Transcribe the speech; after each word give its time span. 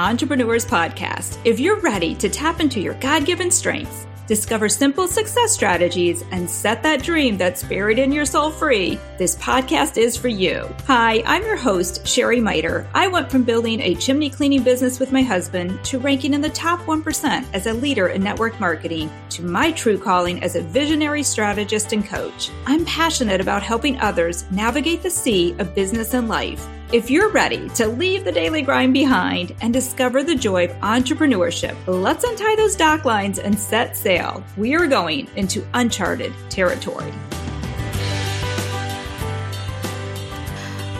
Entrepreneurs 0.00 0.64
Podcast. 0.64 1.38
If 1.44 1.60
you're 1.60 1.78
ready 1.80 2.14
to 2.14 2.30
tap 2.30 2.60
into 2.60 2.80
your 2.80 2.94
God 2.94 3.26
given 3.26 3.50
strengths, 3.50 4.06
discover 4.26 4.66
simple 4.66 5.06
success 5.06 5.52
strategies, 5.52 6.24
and 6.30 6.48
set 6.48 6.82
that 6.82 7.02
dream 7.02 7.36
that's 7.36 7.62
buried 7.62 7.98
in 7.98 8.10
your 8.10 8.24
soul 8.24 8.50
free, 8.50 8.98
this 9.18 9.36
podcast 9.36 9.98
is 9.98 10.16
for 10.16 10.28
you. 10.28 10.66
Hi, 10.86 11.22
I'm 11.26 11.42
your 11.42 11.58
host, 11.58 12.06
Sherry 12.06 12.40
Miter. 12.40 12.88
I 12.94 13.08
went 13.08 13.30
from 13.30 13.44
building 13.44 13.78
a 13.80 13.94
chimney 13.94 14.30
cleaning 14.30 14.62
business 14.62 14.98
with 14.98 15.12
my 15.12 15.20
husband 15.20 15.84
to 15.84 15.98
ranking 15.98 16.32
in 16.32 16.40
the 16.40 16.48
top 16.48 16.80
1% 16.86 17.44
as 17.52 17.66
a 17.66 17.74
leader 17.74 18.08
in 18.08 18.22
network 18.22 18.58
marketing 18.58 19.10
to 19.28 19.42
my 19.42 19.70
true 19.70 19.98
calling 19.98 20.42
as 20.42 20.56
a 20.56 20.62
visionary 20.62 21.22
strategist 21.22 21.92
and 21.92 22.06
coach. 22.06 22.50
I'm 22.64 22.86
passionate 22.86 23.42
about 23.42 23.62
helping 23.62 24.00
others 24.00 24.50
navigate 24.50 25.02
the 25.02 25.10
sea 25.10 25.54
of 25.58 25.74
business 25.74 26.14
and 26.14 26.26
life 26.26 26.66
if 26.92 27.08
you're 27.08 27.30
ready 27.30 27.68
to 27.68 27.86
leave 27.86 28.24
the 28.24 28.32
daily 28.32 28.62
grind 28.62 28.92
behind 28.92 29.54
and 29.60 29.72
discover 29.72 30.24
the 30.24 30.34
joy 30.34 30.64
of 30.64 30.72
entrepreneurship, 30.80 31.76
let's 31.86 32.24
untie 32.24 32.56
those 32.56 32.74
dock 32.74 33.04
lines 33.04 33.38
and 33.38 33.56
set 33.56 33.96
sail. 33.96 34.42
We 34.56 34.74
are 34.74 34.88
going 34.88 35.28
into 35.36 35.64
uncharted 35.74 36.32
territory. 36.48 37.12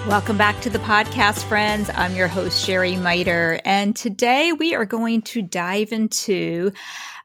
Welcome 0.08 0.38
back 0.38 0.60
to 0.62 0.70
the 0.70 0.78
podcast, 0.78 1.44
friends. 1.44 1.90
I'm 1.94 2.16
your 2.16 2.26
host, 2.26 2.64
Sherry 2.64 2.96
Miter, 2.96 3.60
and 3.64 3.94
today 3.94 4.50
we 4.50 4.74
are 4.74 4.86
going 4.86 5.22
to 5.22 5.42
dive 5.42 5.92
into 5.92 6.72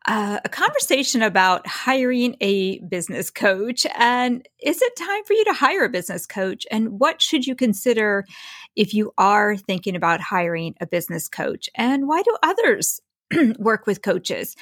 uh, 0.05 0.39
a 0.43 0.49
conversation 0.49 1.23
about 1.23 1.65
hiring 1.65 2.35
a 2.41 2.79
business 2.79 3.31
coach. 3.31 3.87
And 3.95 4.47
is 4.61 4.81
it 4.81 4.95
time 4.97 5.23
for 5.23 5.33
you 5.33 5.45
to 5.45 5.53
hire 5.53 5.85
a 5.85 5.89
business 5.89 6.27
coach? 6.27 6.67
And 6.69 6.99
what 6.99 7.21
should 7.21 7.47
you 7.47 7.55
consider 7.55 8.25
if 8.75 8.93
you 8.93 9.13
are 9.17 9.55
thinking 9.55 9.95
about 9.95 10.19
hiring 10.19 10.75
a 10.81 10.85
business 10.85 11.27
coach? 11.27 11.69
And 11.75 12.07
why 12.07 12.21
do 12.21 12.37
others 12.43 13.01
work 13.59 13.87
with 13.87 14.01
coaches? 14.01 14.55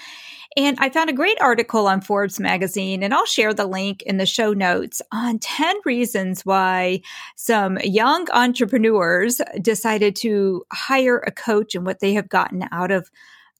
And 0.56 0.78
I 0.80 0.90
found 0.90 1.10
a 1.10 1.14
great 1.14 1.42
article 1.42 1.88
on 1.88 2.02
Forbes 2.02 2.40
magazine, 2.40 3.02
and 3.02 3.14
I'll 3.14 3.26
share 3.26 3.54
the 3.54 3.66
link 3.66 4.04
in 4.04 4.18
the 4.18 4.26
show 4.26 4.54
notes 4.54 5.02
on 5.12 5.40
10 5.40 5.78
reasons 5.84 6.46
why 6.46 7.02
some 7.36 7.78
young 7.84 8.28
entrepreneurs 8.32 9.42
decided 9.62 10.16
to 10.18 10.64
hire 10.72 11.18
a 11.18 11.32
coach 11.32 11.74
and 11.74 11.86
what 11.86 12.02
they 12.02 12.14
have 12.14 12.30
gotten 12.30 12.66
out 12.72 12.92
of 12.92 13.10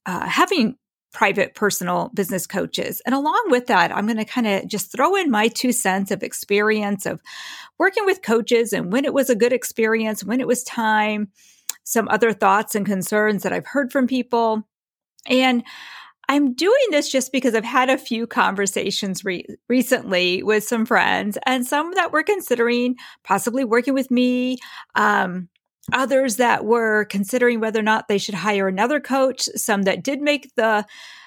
uh, 0.06 0.28
having 0.28 0.78
private 1.14 1.56
personal 1.56 2.10
business 2.14 2.46
coaches. 2.48 3.02
And 3.06 3.16
along 3.16 3.46
with 3.48 3.68
that, 3.68 3.96
I'm 3.96 4.06
going 4.06 4.18
to 4.18 4.26
kind 4.26 4.48
of 4.48 4.68
just 4.68 4.92
throw 4.92 5.16
in 5.16 5.30
my 5.30 5.48
two 5.48 5.72
cents 5.72 6.12
of 6.12 6.24
experience 6.24 7.06
of 7.06 7.22
working 7.78 8.06
with 8.06 8.24
coaches 8.24 8.74
and 8.74 8.92
when 8.92 9.06
it 9.06 9.14
was 9.14 9.30
a 9.30 9.36
good 9.36 9.54
experience, 9.54 10.24
when 10.24 10.42
it 10.42 10.48
was 10.48 10.64
time, 10.64 11.30
some 11.84 12.08
other 12.10 12.34
thoughts 12.34 12.76
and 12.76 12.86
concerns 12.86 13.44
that 13.44 13.54
I've 13.54 13.68
heard 13.68 13.92
from 13.92 14.08
people. 14.08 14.68
And 15.28 15.64
I'm 16.30 16.54
doing 16.54 16.86
this 16.90 17.12
just 17.12 17.32
because 17.32 17.54
I've 17.54 17.66
had 17.66 17.90
a 17.90 17.98
few 17.98 18.26
conversations 18.28 19.26
re- 19.26 19.46
recently 19.68 20.42
with 20.42 20.64
some 20.64 20.86
friends 20.86 21.38
and 21.46 21.66
some 21.66 21.94
that 21.96 22.12
were 22.12 22.24
considering 22.24 22.96
possibly 23.24 23.66
working 23.66 23.94
with 23.94 24.10
me. 24.10 24.58
Um, 24.96 25.50
others 25.92 26.38
that 26.38 26.64
were 26.64 27.06
considering 27.06 27.60
whether 27.60 27.80
or 27.80 27.84
not 27.84 28.08
they 28.08 28.18
should 28.18 28.36
hire 28.36 28.68
another 28.68 29.02
coach, 29.02 29.42
some 29.56 29.84
that 29.84 30.04
did 30.04 30.22
make 30.22 30.50
the 30.56 30.86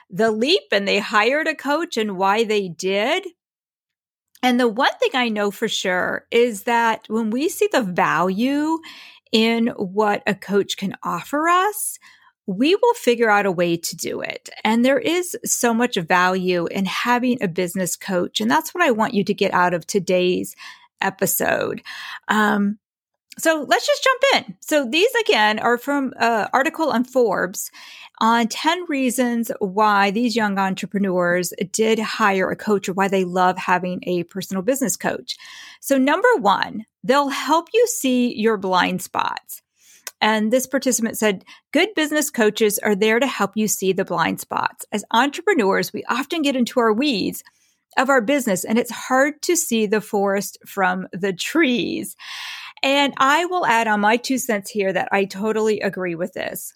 the 0.08 0.30
leap 0.30 0.62
and 0.70 0.86
they 0.86 1.00
hired 1.00 1.48
a 1.48 1.54
coach 1.54 1.96
and 1.96 2.16
why 2.16 2.44
they 2.44 2.68
did. 2.68 3.26
And 4.42 4.60
the 4.60 4.68
one 4.68 4.92
thing 5.00 5.10
I 5.14 5.28
know 5.28 5.50
for 5.50 5.68
sure 5.68 6.26
is 6.30 6.62
that 6.62 7.06
when 7.08 7.30
we 7.30 7.48
see 7.48 7.68
the 7.72 7.82
value 7.82 8.78
in 9.32 9.68
what 9.76 10.22
a 10.26 10.34
coach 10.34 10.76
can 10.76 10.94
offer 11.02 11.48
us, 11.48 11.98
we 12.46 12.74
will 12.76 12.94
figure 12.94 13.30
out 13.30 13.46
a 13.46 13.50
way 13.50 13.76
to 13.76 13.96
do 13.96 14.20
it. 14.20 14.48
And 14.62 14.84
there 14.84 14.98
is 14.98 15.36
so 15.44 15.74
much 15.74 15.96
value 15.96 16.66
in 16.66 16.84
having 16.84 17.42
a 17.42 17.48
business 17.48 17.96
coach. 17.96 18.40
And 18.40 18.50
that's 18.50 18.72
what 18.72 18.84
I 18.84 18.92
want 18.92 19.14
you 19.14 19.24
to 19.24 19.34
get 19.34 19.52
out 19.52 19.74
of 19.74 19.86
today's 19.86 20.54
episode. 21.00 21.82
Um, 22.28 22.78
so 23.38 23.66
let's 23.68 23.86
just 23.86 24.04
jump 24.04 24.22
in. 24.34 24.56
So 24.60 24.86
these 24.86 25.10
again 25.20 25.58
are 25.58 25.76
from 25.76 26.14
an 26.16 26.22
uh, 26.22 26.48
article 26.54 26.90
on 26.90 27.04
Forbes 27.04 27.70
on 28.18 28.48
10 28.48 28.86
reasons 28.88 29.50
why 29.58 30.10
these 30.10 30.34
young 30.34 30.58
entrepreneurs 30.58 31.52
did 31.70 31.98
hire 31.98 32.50
a 32.50 32.56
coach 32.56 32.88
or 32.88 32.94
why 32.94 33.08
they 33.08 33.24
love 33.24 33.58
having 33.58 34.00
a 34.04 34.22
personal 34.24 34.62
business 34.62 34.96
coach. 34.96 35.36
So 35.80 35.98
number 35.98 36.28
one, 36.38 36.86
they'll 37.04 37.28
help 37.28 37.68
you 37.74 37.86
see 37.86 38.34
your 38.34 38.56
blind 38.56 39.02
spots. 39.02 39.60
And 40.20 40.52
this 40.52 40.66
participant 40.66 41.18
said, 41.18 41.44
good 41.72 41.90
business 41.94 42.30
coaches 42.30 42.78
are 42.78 42.94
there 42.94 43.20
to 43.20 43.26
help 43.26 43.52
you 43.54 43.68
see 43.68 43.92
the 43.92 44.04
blind 44.04 44.40
spots. 44.40 44.86
As 44.92 45.04
entrepreneurs, 45.10 45.92
we 45.92 46.04
often 46.08 46.42
get 46.42 46.56
into 46.56 46.80
our 46.80 46.92
weeds 46.92 47.42
of 47.98 48.08
our 48.08 48.20
business 48.20 48.64
and 48.64 48.78
it's 48.78 48.90
hard 48.90 49.40
to 49.42 49.56
see 49.56 49.86
the 49.86 50.00
forest 50.00 50.58
from 50.66 51.06
the 51.12 51.32
trees. 51.32 52.16
And 52.82 53.14
I 53.18 53.46
will 53.46 53.66
add 53.66 53.88
on 53.88 54.00
my 54.00 54.16
two 54.16 54.38
cents 54.38 54.70
here 54.70 54.92
that 54.92 55.08
I 55.12 55.24
totally 55.24 55.80
agree 55.80 56.14
with 56.14 56.32
this. 56.32 56.74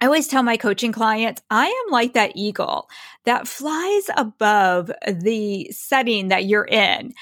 I 0.00 0.06
always 0.06 0.28
tell 0.28 0.42
my 0.42 0.56
coaching 0.56 0.92
clients, 0.92 1.42
I 1.50 1.66
am 1.66 1.92
like 1.92 2.14
that 2.14 2.32
eagle 2.34 2.88
that 3.24 3.46
flies 3.46 4.04
above 4.16 4.90
the 5.06 5.70
setting 5.72 6.28
that 6.28 6.46
you're 6.46 6.64
in. 6.64 7.12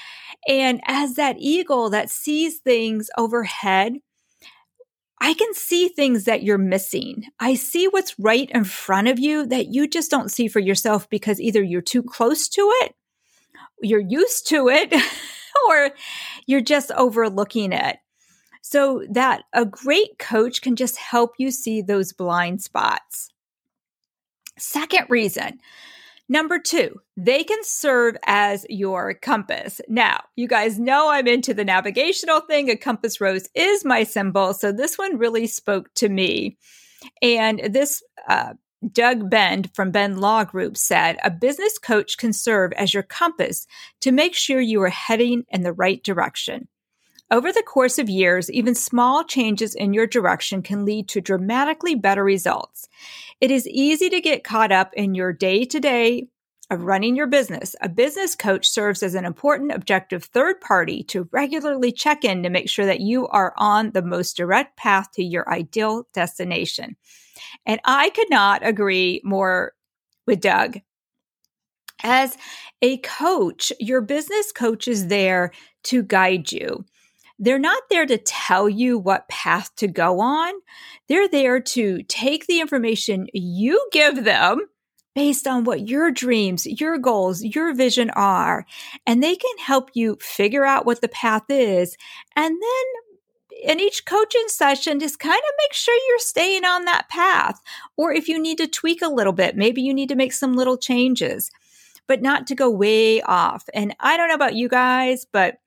And 0.47 0.81
as 0.85 1.15
that 1.15 1.35
eagle 1.39 1.89
that 1.89 2.09
sees 2.09 2.59
things 2.59 3.09
overhead, 3.17 3.97
I 5.21 5.33
can 5.33 5.53
see 5.53 5.89
things 5.89 6.23
that 6.25 6.43
you're 6.43 6.57
missing. 6.57 7.25
I 7.39 7.55
see 7.55 7.87
what's 7.87 8.17
right 8.19 8.49
in 8.51 8.63
front 8.63 9.09
of 9.09 9.19
you 9.19 9.45
that 9.47 9.67
you 9.67 9.87
just 9.87 10.09
don't 10.09 10.31
see 10.31 10.47
for 10.47 10.59
yourself 10.59 11.09
because 11.09 11.41
either 11.41 11.61
you're 11.61 11.81
too 11.81 12.03
close 12.03 12.47
to 12.49 12.61
it, 12.81 12.95
you're 13.81 13.99
used 13.99 14.47
to 14.47 14.69
it, 14.69 14.93
or 15.69 15.91
you're 16.45 16.61
just 16.61 16.91
overlooking 16.91 17.73
it. 17.73 17.97
So 18.61 19.05
that 19.09 19.43
a 19.53 19.65
great 19.65 20.19
coach 20.19 20.61
can 20.61 20.75
just 20.75 20.97
help 20.97 21.33
you 21.37 21.51
see 21.51 21.81
those 21.81 22.13
blind 22.13 22.61
spots. 22.61 23.29
Second 24.57 25.07
reason. 25.09 25.59
Number 26.31 26.59
two, 26.59 27.01
they 27.17 27.43
can 27.43 27.63
serve 27.63 28.15
as 28.25 28.63
your 28.69 29.15
compass. 29.15 29.81
Now, 29.89 30.21
you 30.35 30.47
guys 30.47 30.77
know 30.77 31.09
I'm 31.09 31.27
into 31.27 31.55
the 31.55 31.65
navigational 31.65 32.41
thing. 32.41 32.69
A 32.69 32.75
compass 32.75 33.19
rose 33.19 33.49
is 33.55 33.83
my 33.83 34.03
symbol. 34.03 34.53
So 34.53 34.71
this 34.71 34.95
one 34.95 35.17
really 35.17 35.47
spoke 35.47 35.91
to 35.95 36.07
me. 36.07 36.57
And 37.23 37.59
this 37.73 38.03
uh, 38.27 38.53
Doug 38.91 39.29
Bend 39.29 39.71
from 39.73 39.89
Bend 39.89 40.21
Law 40.21 40.43
Group 40.43 40.77
said, 40.77 41.17
a 41.23 41.31
business 41.31 41.79
coach 41.79 42.17
can 42.17 42.31
serve 42.31 42.73
as 42.73 42.93
your 42.93 43.03
compass 43.03 43.65
to 44.01 44.11
make 44.11 44.35
sure 44.35 44.61
you 44.61 44.81
are 44.83 44.89
heading 44.89 45.45
in 45.49 45.63
the 45.63 45.73
right 45.73 46.03
direction. 46.03 46.67
Over 47.31 47.51
the 47.51 47.63
course 47.63 47.99
of 47.99 48.09
years, 48.09 48.49
even 48.49 48.73
small 48.73 49.23
changes 49.23 49.75
in 49.75 49.93
your 49.93 50.07
direction 50.07 50.63
can 50.63 50.83
lead 50.83 51.07
to 51.09 51.21
dramatically 51.21 51.93
better 51.93 52.23
results. 52.23 52.89
It 53.39 53.51
is 53.51 53.67
easy 53.67 54.09
to 54.09 54.19
get 54.19 54.43
caught 54.43 54.71
up 54.71 54.93
in 54.95 55.13
your 55.13 55.31
day 55.31 55.63
to 55.65 55.79
day 55.79 56.27
of 56.71 56.83
running 56.83 57.15
your 57.15 57.27
business. 57.27 57.75
A 57.81 57.89
business 57.89 58.35
coach 58.35 58.67
serves 58.67 59.01
as 59.03 59.15
an 59.15 59.25
important 59.25 59.71
objective 59.71 60.23
third 60.23 60.59
party 60.61 61.03
to 61.03 61.27
regularly 61.31 61.91
check 61.91 62.23
in 62.23 62.43
to 62.43 62.49
make 62.49 62.69
sure 62.69 62.85
that 62.85 62.99
you 62.99 63.27
are 63.27 63.53
on 63.57 63.91
the 63.91 64.03
most 64.03 64.37
direct 64.37 64.77
path 64.77 65.11
to 65.13 65.23
your 65.23 65.51
ideal 65.51 66.07
destination. 66.13 66.95
And 67.65 67.79
I 67.85 68.09
could 68.11 68.29
not 68.29 68.65
agree 68.65 69.21
more 69.23 69.73
with 70.27 70.41
Doug. 70.41 70.79
As 72.03 72.37
a 72.81 72.97
coach, 72.97 73.73
your 73.79 74.01
business 74.01 74.51
coach 74.51 74.87
is 74.87 75.07
there 75.07 75.51
to 75.83 76.03
guide 76.03 76.51
you. 76.51 76.85
They're 77.39 77.57
not 77.57 77.83
there 77.89 78.05
to 78.05 78.17
tell 78.17 78.67
you 78.67 78.99
what 78.99 79.29
path 79.29 79.73
to 79.77 79.87
go 79.87 80.19
on. 80.19 80.53
They're 81.07 81.29
there 81.29 81.59
to 81.61 82.03
take 82.03 82.45
the 82.47 82.59
information 82.59 83.27
you 83.33 83.87
give 83.91 84.25
them 84.25 84.67
based 85.15 85.47
on 85.47 85.63
what 85.63 85.87
your 85.87 86.11
dreams, 86.11 86.67
your 86.67 86.97
goals, 86.97 87.41
your 87.41 87.73
vision 87.73 88.09
are, 88.11 88.65
and 89.07 89.23
they 89.23 89.35
can 89.35 89.57
help 89.57 89.89
you 89.93 90.17
figure 90.21 90.65
out 90.65 90.85
what 90.85 91.01
the 91.01 91.07
path 91.07 91.43
is 91.49 91.97
and 92.35 92.53
then 92.53 92.85
in 93.61 93.79
each 93.79 94.05
coaching 94.05 94.45
session, 94.47 94.99
just 94.99 95.19
kind 95.19 95.35
of 95.35 95.53
make 95.59 95.73
sure 95.73 95.97
you're 96.07 96.19
staying 96.19 96.65
on 96.65 96.85
that 96.85 97.09
path. 97.09 97.61
Or 97.97 98.13
if 98.13 98.27
you 98.27 98.41
need 98.41 98.57
to 98.59 98.67
tweak 98.67 99.01
a 99.01 99.09
little 99.09 99.33
bit, 99.33 99.57
maybe 99.57 99.81
you 99.81 99.93
need 99.93 100.09
to 100.09 100.15
make 100.15 100.33
some 100.33 100.53
little 100.53 100.77
changes, 100.77 101.51
but 102.07 102.21
not 102.21 102.47
to 102.47 102.55
go 102.55 102.69
way 102.69 103.21
off. 103.21 103.65
And 103.73 103.95
I 103.99 104.17
don't 104.17 104.29
know 104.29 104.35
about 104.35 104.55
you 104.55 104.69
guys, 104.69 105.25
but 105.29 105.57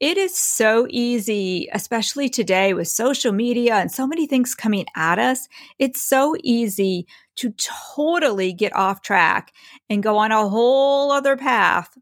it 0.00 0.16
is 0.16 0.36
so 0.36 0.86
easy, 0.90 1.68
especially 1.72 2.28
today 2.28 2.72
with 2.72 2.88
social 2.88 3.32
media 3.32 3.74
and 3.74 3.90
so 3.90 4.06
many 4.06 4.26
things 4.26 4.54
coming 4.54 4.86
at 4.94 5.18
us. 5.18 5.48
It's 5.78 6.00
so 6.00 6.36
easy 6.44 7.06
to 7.36 7.52
totally 7.96 8.52
get 8.52 8.74
off 8.76 9.02
track 9.02 9.52
and 9.90 10.02
go 10.02 10.16
on 10.18 10.30
a 10.30 10.48
whole 10.48 11.10
other 11.10 11.36
path. 11.36 11.96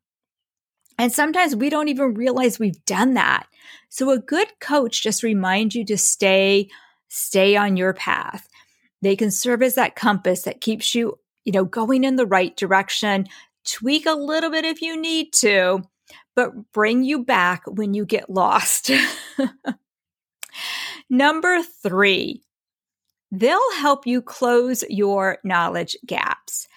And 0.98 1.12
sometimes 1.12 1.56
we 1.56 1.70
don't 1.70 1.88
even 1.88 2.14
realize 2.14 2.58
we've 2.58 2.84
done 2.84 3.14
that. 3.14 3.46
So 3.88 4.10
a 4.10 4.19
good 4.19 4.49
coach 4.60 5.02
just 5.02 5.22
reminds 5.22 5.75
you 5.75 5.84
to 5.87 5.96
stay, 5.96 6.69
stay 7.08 7.56
on 7.56 7.76
your 7.76 7.94
path. 7.94 8.49
They 9.02 9.16
can 9.16 9.31
serve 9.31 9.62
as 9.62 9.75
that 9.75 9.96
compass 9.96 10.42
that 10.42 10.60
keeps 10.60 10.94
you, 10.94 11.19
you 11.44 11.52
know, 11.52 11.64
going 11.64 12.04
in 12.04 12.16
the 12.16 12.26
right 12.26 12.56
direction. 12.56 13.26
Tweak 13.64 14.06
a 14.06 14.12
little 14.12 14.50
bit 14.50 14.64
if 14.64 14.81
you 14.81 15.00
need 15.00 15.32
to, 15.34 15.82
but 16.37 16.73
bring 16.73 17.03
you 17.03 17.25
back 17.25 17.62
when 17.67 17.94
you 17.94 18.05
get 18.05 18.31
lost. 18.31 18.91
Number 21.11 21.62
three, 21.83 22.43
they'll 23.33 23.73
help 23.79 24.06
you 24.06 24.23
close 24.23 24.85
your 24.88 25.38
knowledge 25.43 25.97
gaps. 26.06 26.69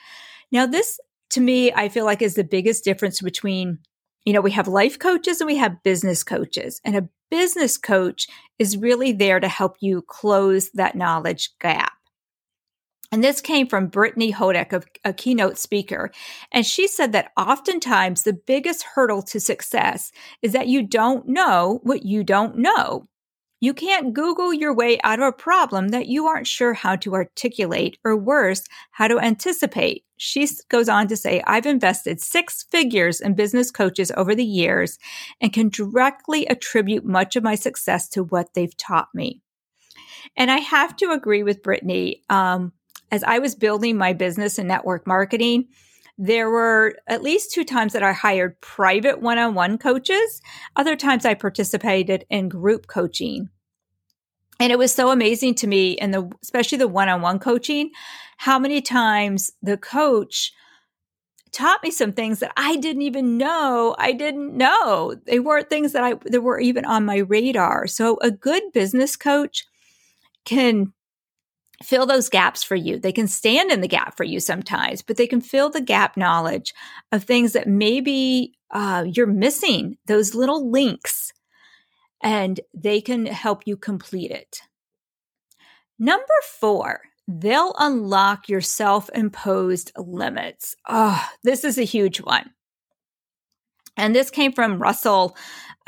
Now, 0.52 0.66
this 0.66 1.00
to 1.32 1.42
me, 1.42 1.72
I 1.72 1.90
feel 1.90 2.06
like 2.06 2.22
is 2.22 2.36
the 2.36 2.44
biggest 2.44 2.84
difference 2.84 3.22
between, 3.22 3.80
you 4.26 4.34
know, 4.34 4.42
we 4.42 4.52
have 4.52 4.68
life 4.68 4.98
coaches 4.98 5.40
and 5.40 5.48
we 5.48 5.58
have 5.58 5.84
business 5.84 6.24
coaches. 6.24 6.82
And 6.84 6.96
a 6.96 7.08
business 7.30 7.78
coach 7.78 8.28
is 8.58 8.78
really 8.78 9.12
there 9.12 9.40
to 9.40 9.48
help 9.48 9.78
you 9.80 10.02
close 10.02 10.72
that 10.72 10.96
knowledge 10.96 11.52
gap. 11.60 11.99
And 13.12 13.24
this 13.24 13.42
came 13.42 13.68
from 13.68 13.88
Brittany 13.88 14.32
Hodak, 14.32 14.72
a, 14.72 15.10
a, 15.10 15.14
keynote 15.14 15.58
speaker. 15.58 16.12
And 16.52 16.66
she 16.66 16.88
said 16.88 17.12
that 17.14 17.32
oftentimes 17.36 18.22
the 18.22 18.34
biggest 18.34 18.84
hurdle 18.84 19.24
to 19.24 19.40
success 19.40 20.12
is 20.44 20.54
that 20.54 20.68
you 20.68 20.84
don't 20.84 21.28
know 21.28 21.80
what 21.84 22.06
you 22.06 22.24
don't 22.24 22.58
know. 22.58 23.08
You 23.62 23.74
can't 23.74 24.14
Google 24.14 24.54
your 24.54 24.74
way 24.74 25.00
out 25.04 25.20
of 25.20 25.26
a 25.26 25.34
problem 25.34 25.90
that 25.90 26.08
you 26.08 26.28
aren't 26.28 26.48
sure 26.48 26.74
how 26.74 26.96
to 26.98 27.14
articulate, 27.14 27.98
or 28.06 28.16
worse, 28.16 28.64
how 28.92 29.08
to 29.10 29.20
anticipate. 29.20 30.06
She 30.16 30.48
goes 30.70 30.88
on 30.88 31.08
to 31.08 31.18
say, 31.18 31.44
I've 31.46 31.66
invested 31.66 32.22
six 32.22 32.64
figures 32.64 33.20
in 33.20 33.34
business 33.34 33.70
coaches 33.70 34.12
over 34.16 34.34
the 34.34 34.46
years 34.46 34.98
and 35.42 35.52
can 35.52 35.70
directly 35.70 36.46
attribute 36.46 37.04
much 37.04 37.36
of 37.36 37.44
my 37.44 37.56
success 37.56 38.08
to 38.10 38.24
what 38.24 38.54
they've 38.54 38.76
taught 38.78 39.10
me. 39.14 39.42
And 40.38 40.50
I 40.50 40.60
have 40.60 40.96
to 40.98 41.12
agree 41.12 41.44
with 41.44 41.64
Brittany. 41.64 42.24
Um, 42.30 42.72
as 43.12 43.24
I 43.24 43.40
was 43.40 43.56
building 43.56 43.98
my 43.98 44.14
business 44.14 44.60
in 44.60 44.68
network 44.68 45.08
marketing, 45.08 45.68
there 46.18 46.50
were 46.50 46.98
at 47.08 47.24
least 47.24 47.54
two 47.54 47.64
times 47.64 47.94
that 47.94 48.04
I 48.04 48.12
hired 48.12 48.60
private 48.60 49.22
one 49.22 49.38
on 49.38 49.54
one 49.54 49.78
coaches. 49.78 50.42
Other 50.76 50.96
times 50.96 51.26
I 51.26 51.34
participated 51.34 52.26
in 52.30 52.50
group 52.50 52.88
coaching. 52.88 53.50
And 54.60 54.74
it 54.74 54.78
was 54.78 54.94
so 54.94 55.12
amazing 55.12 55.56
to 55.56 55.68
me, 55.68 55.98
and 55.98 56.14
the 56.14 56.30
especially 56.44 56.78
the 56.78 56.90
one 56.90 57.08
on 57.08 57.22
one 57.22 57.40
coaching, 57.40 57.92
how 58.38 58.60
many 58.60 58.82
times 58.82 59.52
the 59.62 59.78
coach 59.78 60.52
taught 61.52 61.82
me 61.82 61.92
some 61.92 62.12
things 62.12 62.40
that 62.40 62.52
I 62.58 62.76
didn't 62.76 63.02
even 63.04 63.38
know 63.38 63.96
I 63.98 64.12
didn't 64.12 64.56
know. 64.56 65.16
They 65.26 65.40
weren't 65.40 65.70
things 65.70 65.94
that 65.94 66.04
I 66.04 66.16
that 66.26 66.42
were 66.42 66.60
even 66.60 66.86
on 66.86 67.06
my 67.06 67.18
radar. 67.18 67.88
So 67.88 68.20
a 68.22 68.30
good 68.30 68.64
business 68.74 69.16
coach 69.16 69.66
can 70.46 70.94
fill 71.84 72.06
those 72.06 72.30
gaps 72.30 72.64
for 72.64 72.76
you. 72.76 73.00
They 73.00 73.12
can 73.12 73.28
stand 73.28 73.72
in 73.72 73.82
the 73.82 73.88
gap 73.88 74.18
for 74.18 74.24
you 74.24 74.40
sometimes, 74.40 75.02
but 75.02 75.18
they 75.18 75.28
can 75.28 75.42
fill 75.42 75.70
the 75.70 75.82
gap 75.82 76.18
knowledge 76.18 76.74
of 77.12 77.24
things 77.24 77.54
that 77.54 77.68
maybe 77.68 78.54
uh, 78.72 79.06
you're 79.08 79.28
missing, 79.28 79.98
those 80.06 80.36
little 80.36 80.70
links, 80.70 81.32
and 82.22 82.60
they 82.74 83.02
can 83.02 83.26
help 83.26 83.64
you 83.66 83.78
complete 83.78 84.32
it. 84.32 84.62
Number 85.98 86.26
four, 86.60 87.02
they'll 87.28 87.76
unlock 87.78 88.50
your 88.50 88.62
self 88.62 89.10
imposed 89.14 89.92
limits. 89.98 90.76
Oh, 90.88 91.26
this 91.44 91.64
is 91.64 91.78
a 91.78 91.84
huge 91.84 92.20
one. 92.22 92.52
And 93.98 94.16
this 94.16 94.30
came 94.30 94.54
from 94.54 94.82
Russell 94.82 95.36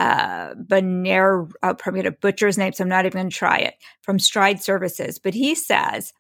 uh, 0.02 0.56
Benair, 0.56 1.52
I'm 1.62 1.76
probably 1.76 2.02
going 2.02 2.14
to 2.14 2.20
butcher 2.20 2.48
his 2.48 2.58
name, 2.58 2.74
so 2.74 2.84
I'm 2.84 2.90
not 2.90 3.06
even 3.06 3.20
going 3.20 3.30
to 3.30 3.36
try 3.36 3.58
it, 3.58 3.76
from 4.02 4.18
Stride 4.18 4.62
Services. 4.62 5.20
But 5.20 5.36
he 5.36 5.54
says, 5.54 6.12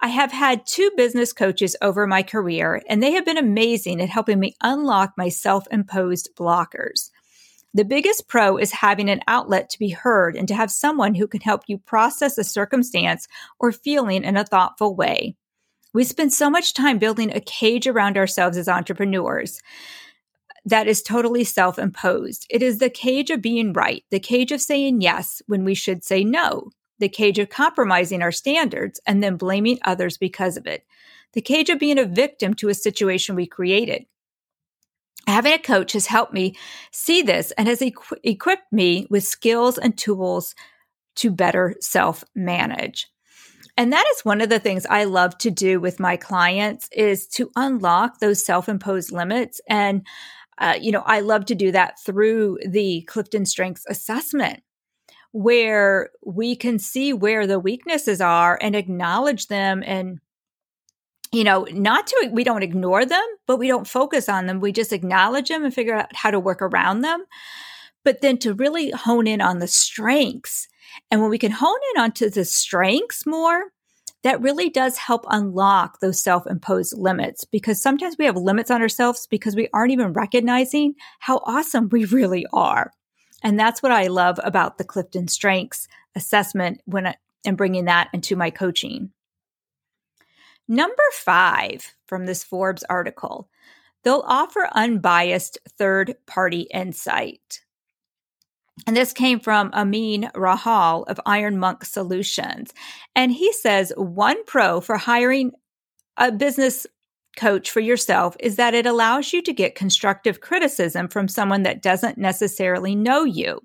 I 0.00 0.08
have 0.08 0.32
had 0.32 0.66
two 0.66 0.90
business 0.96 1.32
coaches 1.32 1.76
over 1.80 2.04
my 2.08 2.24
career, 2.24 2.82
and 2.88 3.00
they 3.00 3.12
have 3.12 3.24
been 3.24 3.38
amazing 3.38 4.00
at 4.00 4.08
helping 4.08 4.40
me 4.40 4.56
unlock 4.60 5.12
my 5.16 5.28
self 5.28 5.66
imposed 5.70 6.30
blockers. 6.36 7.10
The 7.74 7.84
biggest 7.84 8.26
pro 8.26 8.56
is 8.58 8.72
having 8.72 9.08
an 9.08 9.20
outlet 9.28 9.70
to 9.70 9.78
be 9.78 9.90
heard 9.90 10.36
and 10.36 10.48
to 10.48 10.54
have 10.54 10.70
someone 10.70 11.14
who 11.14 11.28
can 11.28 11.40
help 11.40 11.62
you 11.68 11.78
process 11.78 12.36
a 12.38 12.44
circumstance 12.44 13.28
or 13.60 13.70
feeling 13.70 14.24
in 14.24 14.36
a 14.36 14.44
thoughtful 14.44 14.96
way. 14.96 15.36
We 15.94 16.02
spend 16.04 16.32
so 16.32 16.50
much 16.50 16.74
time 16.74 16.98
building 16.98 17.30
a 17.30 17.40
cage 17.40 17.86
around 17.86 18.16
ourselves 18.16 18.56
as 18.56 18.68
entrepreneurs 18.68 19.60
that 20.64 20.86
is 20.86 21.02
totally 21.02 21.44
self 21.44 21.78
imposed. 21.78 22.46
It 22.50 22.62
is 22.62 22.78
the 22.78 22.90
cage 22.90 23.30
of 23.30 23.42
being 23.42 23.72
right, 23.72 24.04
the 24.10 24.20
cage 24.20 24.52
of 24.52 24.60
saying 24.60 25.00
yes 25.00 25.42
when 25.46 25.64
we 25.64 25.74
should 25.74 26.04
say 26.04 26.24
no, 26.24 26.70
the 26.98 27.08
cage 27.08 27.38
of 27.38 27.48
compromising 27.48 28.22
our 28.22 28.32
standards 28.32 29.00
and 29.06 29.22
then 29.22 29.36
blaming 29.36 29.78
others 29.84 30.16
because 30.16 30.56
of 30.56 30.66
it, 30.66 30.84
the 31.32 31.40
cage 31.40 31.68
of 31.68 31.78
being 31.78 31.98
a 31.98 32.04
victim 32.04 32.54
to 32.54 32.68
a 32.68 32.74
situation 32.74 33.34
we 33.34 33.46
created. 33.46 34.06
Having 35.26 35.52
a 35.52 35.58
coach 35.58 35.92
has 35.92 36.06
helped 36.06 36.32
me 36.32 36.56
see 36.90 37.22
this 37.22 37.52
and 37.52 37.68
has 37.68 37.80
equ- 37.80 38.18
equipped 38.24 38.72
me 38.72 39.06
with 39.08 39.24
skills 39.24 39.78
and 39.78 39.96
tools 39.96 40.54
to 41.16 41.30
better 41.30 41.76
self 41.80 42.24
manage. 42.34 43.08
And 43.76 43.92
that 43.92 44.04
is 44.14 44.24
one 44.24 44.40
of 44.40 44.48
the 44.48 44.58
things 44.58 44.84
I 44.86 45.04
love 45.04 45.38
to 45.38 45.50
do 45.50 45.80
with 45.80 46.00
my 46.00 46.16
clients 46.16 46.88
is 46.92 47.26
to 47.28 47.50
unlock 47.56 48.18
those 48.18 48.44
self-imposed 48.44 49.12
limits 49.12 49.60
and 49.68 50.06
uh, 50.58 50.74
you 50.80 50.92
know, 50.92 51.02
I 51.06 51.20
love 51.20 51.46
to 51.46 51.54
do 51.54 51.72
that 51.72 51.94
through 52.04 52.58
the 52.66 53.02
Clifton 53.02 53.46
Strengths 53.46 53.84
Assessment, 53.88 54.62
where 55.32 56.10
we 56.24 56.54
can 56.54 56.78
see 56.78 57.12
where 57.12 57.46
the 57.46 57.58
weaknesses 57.58 58.20
are 58.20 58.58
and 58.60 58.76
acknowledge 58.76 59.48
them 59.48 59.82
and 59.86 60.20
you 61.32 61.44
know, 61.44 61.66
not 61.72 62.06
to, 62.08 62.28
we 62.30 62.44
don't 62.44 62.62
ignore 62.62 63.06
them, 63.06 63.24
but 63.46 63.56
we 63.56 63.66
don't 63.66 63.88
focus 63.88 64.28
on 64.28 64.46
them. 64.46 64.60
We 64.60 64.70
just 64.70 64.92
acknowledge 64.92 65.48
them 65.48 65.64
and 65.64 65.72
figure 65.72 65.96
out 65.96 66.14
how 66.14 66.30
to 66.30 66.38
work 66.38 66.60
around 66.60 67.00
them. 67.00 67.24
But 68.04 68.20
then 68.20 68.36
to 68.38 68.52
really 68.52 68.90
hone 68.90 69.26
in 69.26 69.40
on 69.40 69.58
the 69.58 69.66
strengths. 69.66 70.68
And 71.10 71.22
when 71.22 71.30
we 71.30 71.38
can 71.38 71.52
hone 71.52 71.78
in 71.94 72.02
onto 72.02 72.28
the 72.28 72.44
strengths 72.44 73.24
more, 73.24 73.62
that 74.22 74.40
really 74.40 74.70
does 74.70 74.96
help 74.96 75.24
unlock 75.28 76.00
those 76.00 76.20
self 76.20 76.46
imposed 76.46 76.96
limits 76.96 77.44
because 77.44 77.82
sometimes 77.82 78.16
we 78.18 78.24
have 78.24 78.36
limits 78.36 78.70
on 78.70 78.80
ourselves 78.80 79.26
because 79.26 79.56
we 79.56 79.68
aren't 79.72 79.92
even 79.92 80.12
recognizing 80.12 80.94
how 81.18 81.38
awesome 81.44 81.88
we 81.90 82.04
really 82.04 82.46
are. 82.52 82.92
And 83.42 83.58
that's 83.58 83.82
what 83.82 83.92
I 83.92 84.06
love 84.06 84.38
about 84.44 84.78
the 84.78 84.84
Clifton 84.84 85.28
Strengths 85.28 85.88
assessment 86.14 86.80
when 86.84 87.08
I, 87.08 87.16
and 87.44 87.56
bringing 87.56 87.86
that 87.86 88.08
into 88.12 88.36
my 88.36 88.50
coaching. 88.50 89.10
Number 90.68 91.02
five 91.12 91.92
from 92.06 92.26
this 92.26 92.44
Forbes 92.44 92.84
article, 92.84 93.48
they'll 94.04 94.24
offer 94.26 94.68
unbiased 94.72 95.58
third 95.76 96.14
party 96.26 96.68
insight. 96.72 97.62
And 98.86 98.96
this 98.96 99.12
came 99.12 99.38
from 99.38 99.70
Amin 99.72 100.30
Rahal 100.34 101.04
of 101.06 101.20
Iron 101.24 101.58
Monk 101.58 101.84
Solutions. 101.84 102.72
And 103.14 103.32
he 103.32 103.52
says 103.52 103.92
one 103.96 104.44
pro 104.44 104.80
for 104.80 104.96
hiring 104.96 105.52
a 106.16 106.32
business 106.32 106.86
coach 107.36 107.70
for 107.70 107.80
yourself 107.80 108.36
is 108.40 108.56
that 108.56 108.74
it 108.74 108.86
allows 108.86 109.32
you 109.32 109.40
to 109.42 109.52
get 109.52 109.74
constructive 109.74 110.40
criticism 110.40 111.08
from 111.08 111.28
someone 111.28 111.62
that 111.62 111.82
doesn't 111.82 112.18
necessarily 112.18 112.94
know 112.94 113.24
you. 113.24 113.60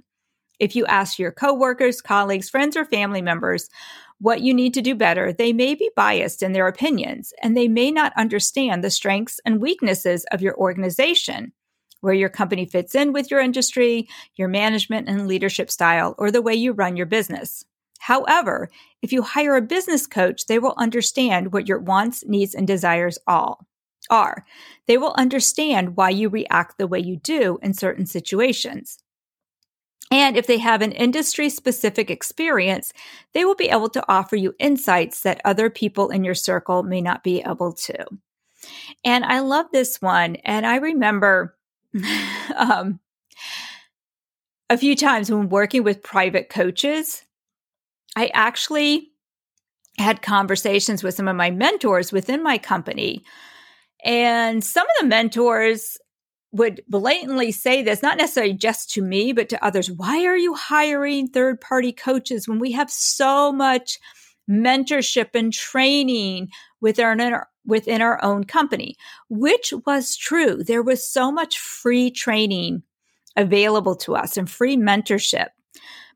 If 0.60 0.76
you 0.76 0.86
ask 0.86 1.20
your 1.20 1.32
coworkers, 1.32 2.02
colleagues, 2.02 2.50
friends, 2.50 2.78
or 2.78 2.86
family 2.86 3.22
members 3.22 3.70
what 4.20 4.42
you 4.42 4.54
need 4.54 4.74
to 4.74 4.82
do 4.82 4.96
better, 4.96 5.32
they 5.32 5.54
may 5.54 5.76
be 5.76 5.92
biased 5.96 6.42
in 6.42 6.54
their 6.54 6.68
opinions 6.68 7.34
and 7.44 7.56
they 7.56 7.68
may 7.68 7.92
not 7.92 8.14
understand 8.18 8.84
the 8.84 8.90
strengths 8.90 9.40
and 9.46 9.62
weaknesses 9.62 10.26
of 10.32 10.42
your 10.42 10.56
organization 10.58 11.52
where 12.02 12.14
your 12.14 12.30
company 12.30 12.66
fits 12.66 12.96
in 12.96 13.14
with 13.14 13.32
your 13.32 13.40
industry, 13.40 14.08
your 14.36 14.48
management 14.48 15.08
and 15.08 15.28
leadership 15.28 15.72
style, 15.72 16.16
or 16.18 16.32
the 16.32 16.42
way 16.42 16.54
you 16.54 16.72
run 16.72 16.98
your 16.98 17.06
business. 17.06 17.66
However, 18.00 18.70
if 19.02 19.12
you 19.12 19.22
hire 19.22 19.56
a 19.56 19.62
business 19.62 20.08
coach, 20.08 20.46
they 20.46 20.60
will 20.60 20.76
understand 20.78 21.52
what 21.52 21.68
your 21.68 21.80
wants, 21.80 22.24
needs, 22.26 22.54
and 22.54 22.68
desires 22.68 23.18
all 23.28 23.68
are. 24.10 24.46
They 24.88 24.98
will 24.98 25.14
understand 25.18 25.98
why 25.98 26.12
you 26.12 26.30
react 26.30 26.78
the 26.78 26.88
way 26.88 27.00
you 27.00 27.18
do 27.18 27.60
in 27.62 27.74
certain 27.74 28.06
situations. 28.06 28.98
And 30.10 30.38
if 30.38 30.48
they 30.48 30.60
have 30.60 30.82
an 30.82 30.94
industry 30.94 31.50
specific 31.50 32.10
experience, 32.10 32.94
they 33.34 33.44
will 33.44 33.56
be 33.56 33.70
able 33.70 33.90
to 33.90 34.04
offer 34.08 34.38
you 34.38 34.56
insights 34.58 35.22
that 35.24 35.42
other 35.44 35.70
people 35.70 36.10
in 36.10 36.24
your 36.24 36.36
circle 36.36 36.84
may 36.84 37.02
not 37.02 37.24
be 37.24 37.42
able 37.42 37.74
to. 37.74 38.06
And 39.04 39.26
I 39.26 39.40
love 39.40 39.66
this 39.74 40.02
one. 40.02 40.38
And 40.38 40.66
I 40.66 40.78
remember 40.78 41.57
um, 42.56 43.00
a 44.70 44.78
few 44.78 44.96
times 44.96 45.32
when 45.32 45.50
working 45.50 45.84
with 45.84 46.04
private 46.04 46.50
coaches, 46.50 47.24
I 48.16 48.30
actually 48.34 49.12
had 49.98 50.22
conversations 50.22 51.04
with 51.04 51.16
some 51.16 51.28
of 51.28 51.36
my 51.36 51.52
mentors 51.52 52.12
within 52.12 52.44
my 52.44 52.58
company. 52.58 53.24
And 54.04 54.64
some 54.64 54.86
of 54.86 55.02
the 55.02 55.08
mentors 55.08 55.98
would 56.52 56.82
blatantly 56.88 57.52
say 57.52 57.84
this, 57.84 58.02
not 58.02 58.18
necessarily 58.18 58.54
just 58.54 58.92
to 58.92 59.02
me, 59.02 59.34
but 59.34 59.50
to 59.50 59.64
others. 59.64 59.92
Why 59.92 60.26
are 60.26 60.38
you 60.38 60.54
hiring 60.54 61.28
third 61.28 61.60
party 61.60 61.92
coaches 61.92 62.48
when 62.48 62.60
we 62.60 62.72
have 62.74 62.90
so 62.90 63.52
much 63.52 64.00
mentorship 64.50 65.30
and 65.34 65.52
training 65.52 66.50
within 66.80 67.20
our, 67.22 67.50
within 67.68 68.02
our 68.02 68.24
own 68.24 68.46
company, 68.46 68.96
which 69.30 69.74
was 69.86 70.16
true. 70.16 70.64
There 70.64 70.82
was 70.82 71.08
so 71.08 71.32
much 71.32 71.60
free 71.60 72.10
training 72.10 72.82
available 73.36 73.96
to 73.96 74.16
us 74.16 74.38
and 74.38 74.50
free 74.50 74.76
mentorship. 74.76 75.50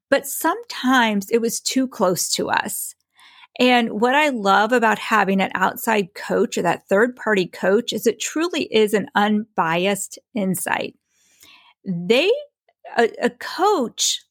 But 0.10 0.27
sometimes 0.27 1.29
it 1.29 1.39
was 1.39 1.62
too 1.62 1.88
close 1.88 2.27
to 2.34 2.50
us. 2.50 2.96
And 3.60 4.01
what 4.01 4.15
I 4.15 4.29
love 4.29 4.72
about 4.72 4.98
having 4.98 5.41
an 5.41 5.51
outside 5.53 6.13
coach 6.15 6.58
or 6.58 6.62
that 6.63 6.88
third 6.88 7.15
party 7.15 7.46
coach 7.46 7.93
is 7.93 8.08
it 8.08 8.20
truly 8.20 8.63
is 8.74 8.93
an 8.93 9.08
unbiased 9.13 10.17
insight. 10.34 10.96
They, 11.86 12.31
a, 12.98 13.10
a 13.22 13.29
coach, 13.29 14.22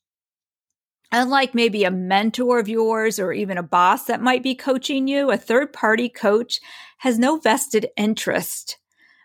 unlike 1.13 1.55
maybe 1.55 1.85
a 1.85 1.91
mentor 1.91 2.59
of 2.59 2.69
yours 2.69 3.19
or 3.19 3.33
even 3.33 3.59
a 3.59 3.63
boss 3.63 4.05
that 4.05 4.23
might 4.23 4.43
be 4.43 4.55
coaching 4.55 5.09
you, 5.09 5.31
a 5.31 5.37
third 5.37 5.73
party 5.73 6.09
coach 6.09 6.61
has 6.99 7.19
no 7.19 7.39
vested 7.39 7.89
interest. 7.97 8.79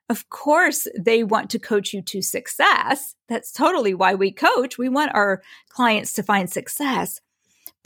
Of 0.08 0.30
course, 0.30 0.88
they 0.98 1.24
want 1.24 1.50
to 1.51 1.60
coach 1.60 1.94
you 1.94 2.01
to 2.04 2.22
success. 2.22 3.15
That's 3.27 3.51
totally 3.51 3.94
why 3.94 4.13
we 4.13 4.32
coach. 4.32 4.77
We 4.77 4.89
want 4.89 5.15
our 5.15 5.42
clients 5.70 6.13
to 6.13 6.24
find 6.24 6.50
success 6.50 7.22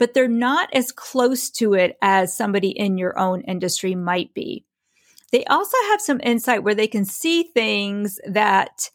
but 0.00 0.14
they're 0.14 0.26
not 0.26 0.70
as 0.72 0.90
close 0.90 1.50
to 1.50 1.74
it 1.74 1.96
as 2.00 2.34
somebody 2.34 2.70
in 2.70 2.96
your 2.96 3.16
own 3.18 3.42
industry 3.42 3.94
might 3.94 4.32
be. 4.32 4.64
They 5.30 5.44
also 5.44 5.76
have 5.90 6.00
some 6.00 6.20
insight 6.24 6.64
where 6.64 6.74
they 6.74 6.88
can 6.88 7.04
see 7.04 7.42
things 7.42 8.18
that 8.26 8.90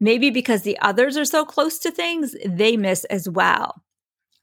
maybe 0.00 0.28
because 0.30 0.62
the 0.62 0.76
others 0.80 1.16
are 1.16 1.24
so 1.24 1.44
close 1.44 1.78
to 1.78 1.92
things, 1.92 2.34
they 2.44 2.76
miss 2.76 3.04
as 3.04 3.28
well. 3.28 3.81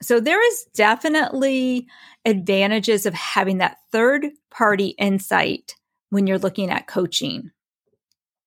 So 0.01 0.19
there 0.19 0.45
is 0.45 0.65
definitely 0.73 1.87
advantages 2.25 3.05
of 3.05 3.13
having 3.13 3.57
that 3.57 3.77
third 3.91 4.27
party 4.49 4.89
insight 4.97 5.75
when 6.09 6.25
you're 6.25 6.39
looking 6.39 6.69
at 6.69 6.87
coaching 6.87 7.51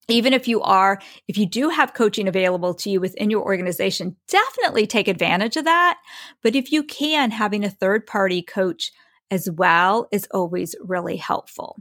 even 0.08 0.32
if 0.32 0.48
you 0.48 0.60
are, 0.62 1.00
if 1.28 1.38
you 1.38 1.46
do 1.46 1.68
have 1.68 1.94
coaching 1.94 2.28
available 2.28 2.74
to 2.74 2.90
you 2.90 3.00
within 3.00 3.30
your 3.30 3.42
organization, 3.42 4.16
definitely 4.28 4.86
take 4.86 5.08
advantage 5.08 5.56
of 5.56 5.64
that. 5.64 5.98
But 6.42 6.56
if 6.56 6.72
you 6.72 6.82
can, 6.82 7.30
having 7.30 7.64
a 7.64 7.70
third 7.70 8.06
party 8.06 8.42
coach 8.42 8.92
as 9.30 9.48
well 9.50 10.08
is 10.12 10.28
always 10.32 10.74
really 10.80 11.16
helpful. 11.16 11.80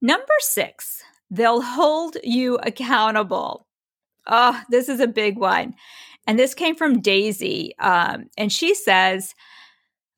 Number 0.00 0.34
six, 0.40 1.02
they'll 1.30 1.62
hold 1.62 2.16
you 2.24 2.56
accountable. 2.56 3.66
Oh, 4.26 4.60
this 4.70 4.88
is 4.88 5.00
a 5.00 5.06
big 5.06 5.38
one. 5.38 5.74
And 6.26 6.38
this 6.38 6.54
came 6.54 6.76
from 6.76 7.00
Daisy. 7.00 7.74
Um, 7.78 8.26
and 8.36 8.52
she 8.52 8.74
says, 8.74 9.34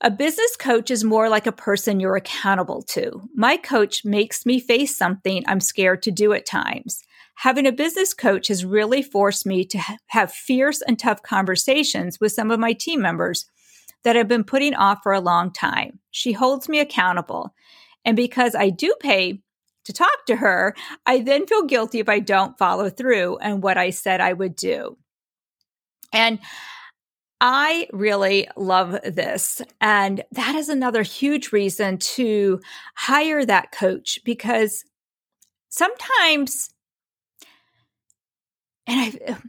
a 0.01 0.11
business 0.11 0.57
coach 0.57 0.91
is 0.91 1.03
more 1.03 1.29
like 1.29 1.47
a 1.47 1.53
person 1.53 1.99
you're 1.99 2.17
accountable 2.17 2.83
to. 2.91 3.23
My 3.35 3.57
coach 3.57 4.05
makes 4.05 4.45
me 4.45 4.61
face 4.61 4.95
something 4.95 5.43
I'm 5.47 5.61
scared 5.61 6.03
to 6.03 6.11
do 6.11 6.33
at 6.35 6.45
times. 6.45 7.03
Having 7.37 7.67
a 7.67 7.73
business 7.73 8.13
coach 8.13 8.49
has 8.49 8.65
really 8.65 9.03
forced 9.03 9.47
me 9.47 9.65
to 9.65 9.79
ha- 9.79 9.97
have 10.09 10.31
fierce 10.31 10.83
and 10.83 10.99
tough 10.99 11.23
conversations 11.23 12.21
with 12.21 12.33
some 12.33 12.51
of 12.51 12.61
my 12.61 12.75
team 12.75 13.01
members 13.01 13.47
that 14.03 14.17
I've 14.17 14.29
been 14.29 14.45
putting 14.45 14.75
off 14.75 14.99
for 15.03 15.13
a 15.13 15.21
long 15.21 15.51
time. 15.51 16.01
She 16.11 16.33
holds 16.33 16.69
me 16.69 16.81
accountable. 16.81 17.55
And 18.05 18.17
because 18.17 18.55
I 18.55 18.71
do 18.71 18.95
pay 19.01 19.41
to 19.85 19.93
talk 19.93 20.27
to 20.27 20.37
her, 20.37 20.75
I 21.07 21.21
then 21.21 21.47
feel 21.47 21.65
guilty 21.65 21.99
if 22.01 22.09
I 22.09 22.19
don't 22.19 22.59
follow 22.59 22.91
through 22.91 23.39
on 23.41 23.63
what 23.63 23.79
I 23.79 23.91
said 23.91 24.21
I 24.21 24.33
would 24.33 24.55
do. 24.55 24.99
And 26.15 26.39
I 27.41 27.89
really 27.93 28.49
love 28.57 28.99
this. 29.05 29.61
And 29.81 30.23
that 30.33 30.55
is 30.55 30.71
another 30.71 31.03
huge 31.03 31.53
reason 31.53 31.99
to 31.99 32.61
hire 32.95 33.45
that 33.45 33.73
coach 33.73 34.21
because 34.25 34.85
sometimes, 35.69 36.71
and 38.87 39.01
I, 39.01 39.19
let 39.27 39.43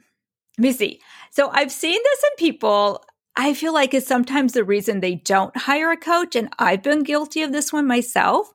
me 0.57 0.71
see. 0.73 0.99
So 1.31 1.49
I've 1.51 1.71
seen 1.71 1.99
this 2.03 2.23
in 2.23 2.35
people. 2.37 3.05
I 3.37 3.53
feel 3.53 3.73
like 3.73 3.93
is 3.93 4.07
sometimes 4.07 4.53
the 4.53 4.63
reason 4.63 4.99
they 4.99 5.15
don't 5.15 5.55
hire 5.55 5.91
a 5.91 5.97
coach. 5.97 6.35
And 6.35 6.49
I've 6.57 6.81
been 6.81 7.03
guilty 7.03 7.43
of 7.43 7.51
this 7.51 7.71
one 7.71 7.87
myself. 7.87 8.51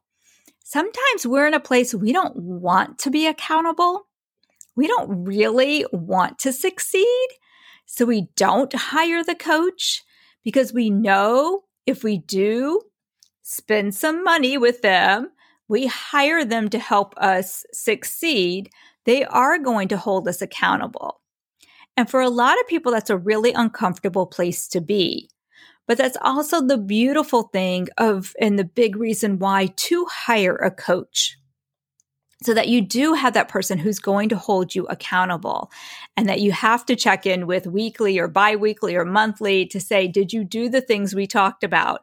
Sometimes 0.65 1.27
we're 1.27 1.47
in 1.47 1.55
a 1.55 1.61
place 1.61 1.95
we 1.95 2.13
don't 2.13 2.37
want 2.37 2.99
to 3.01 3.11
be 3.11 3.27
accountable. 3.27 4.07
We 4.77 4.87
don't 4.87 5.25
really 5.25 5.85
want 5.93 6.39
to 6.41 6.53
succeed. 6.53 7.29
So 7.93 8.07
we 8.07 8.29
don't 8.37 8.73
hire 8.73 9.25
the 9.25 9.35
coach 9.35 10.05
because 10.45 10.73
we 10.73 10.91
know 10.91 11.65
if 11.87 12.05
we 12.05 12.19
do 12.19 12.83
spend 13.43 13.97
some 13.97 14.23
money 14.23 14.57
with 14.57 14.81
them, 14.81 15.31
we 15.67 15.87
hire 15.87 16.45
them 16.45 16.69
to 16.69 16.79
help 16.79 17.15
us 17.17 17.65
succeed, 17.73 18.71
they 19.07 19.25
are 19.25 19.59
going 19.59 19.89
to 19.89 19.97
hold 19.97 20.29
us 20.29 20.41
accountable. 20.41 21.21
And 21.97 22.09
for 22.09 22.21
a 22.21 22.31
lot 22.31 22.61
of 22.61 22.69
people, 22.69 22.93
that's 22.93 23.11
a 23.11 23.19
really 23.19 23.53
uncomfortable 23.53 24.27
place 24.27 24.69
to 24.69 24.81
be. 24.81 25.29
But 25.89 25.99
that's 25.99 26.17
also 26.23 26.65
the 26.65 26.79
beautiful 26.79 27.51
thing 27.53 27.89
of, 27.99 28.35
and 28.41 28.57
the 28.57 28.65
big 28.65 28.95
reason 28.95 29.41
why 29.41 29.67
to 29.67 30.07
hire 30.09 30.55
a 30.55 30.71
coach 30.71 31.37
so 32.43 32.55
that 32.55 32.69
you 32.69 32.81
do 32.81 33.13
have 33.13 33.35
that 33.35 33.49
person 33.49 33.79
who's 33.79 33.99
going 33.99 34.29
to 34.31 34.37
hold 34.37 34.75
you 34.75 34.87
accountable 34.87 35.71
and 36.17 36.29
that 36.29 36.41
you 36.41 36.53
have 36.53 36.87
to 36.87 36.97
check 36.97 37.27
in 37.27 37.47
with 37.47 37.67
weekly 37.67 38.19
or 38.19 38.29
biweekly 38.29 38.97
or 38.97 39.05
monthly 39.05 39.67
to 39.67 39.81
say, 39.81 40.09
did 40.09 40.33
you 40.33 40.43
do 40.43 40.69
the 40.69 40.81
things 40.81 41.15
we 41.15 41.27
talked 41.27 41.63
about? 41.63 42.03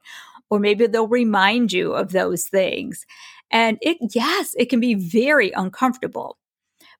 Or 0.50 0.60
maybe 0.60 0.86
they'll 0.86 1.08
remind 1.08 1.74
you 1.74 1.94
of 1.94 2.12
those 2.12 2.48
things. 2.48 3.06
And 3.50 3.79
it, 3.82 3.98
yes, 4.13 4.56
it 4.58 4.65
can 4.70 4.79
be 4.79 4.94
very 4.94 5.51
uncomfortable. 5.51 6.38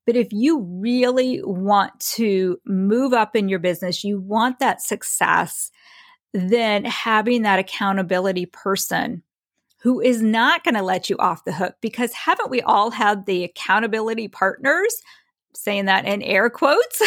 But 0.06 0.16
if 0.16 0.30
you 0.32 0.62
really 0.62 1.42
want 1.44 2.00
to 2.16 2.58
move 2.66 3.14
up 3.14 3.36
in 3.36 3.50
your 3.50 3.60
business, 3.60 4.04
you 4.04 4.20
want 4.20 4.60
that 4.60 4.82
success, 4.82 5.70
then 6.34 6.86
having 6.86 7.44
that 7.44 7.60
accountability 7.60 8.46
person 8.46 9.22
who 9.80 10.02
is 10.02 10.22
not 10.22 10.64
going 10.64 10.76
to 10.76 10.82
let 10.82 11.10
you 11.10 11.18
off 11.18 11.44
the 11.44 11.54
hook 11.54 11.76
because 11.82 12.14
haven't 12.14 12.50
we 12.50 12.62
all 12.62 12.92
had 12.92 13.26
the 13.26 13.44
accountability 13.44 14.28
partners, 14.28 15.02
saying 15.54 15.86
that 15.86 16.06
in 16.06 16.22
air 16.22 16.50
quotes, 16.50 17.02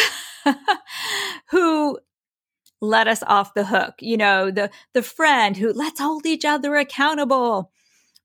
who 1.49 1.99
let 2.79 3.07
us 3.07 3.23
off 3.23 3.53
the 3.53 3.65
hook? 3.65 3.95
You 3.99 4.17
know, 4.17 4.51
the 4.51 4.69
the 4.93 5.03
friend 5.03 5.57
who 5.57 5.73
let's 5.73 5.99
hold 5.99 6.25
each 6.25 6.45
other 6.45 6.75
accountable. 6.75 7.71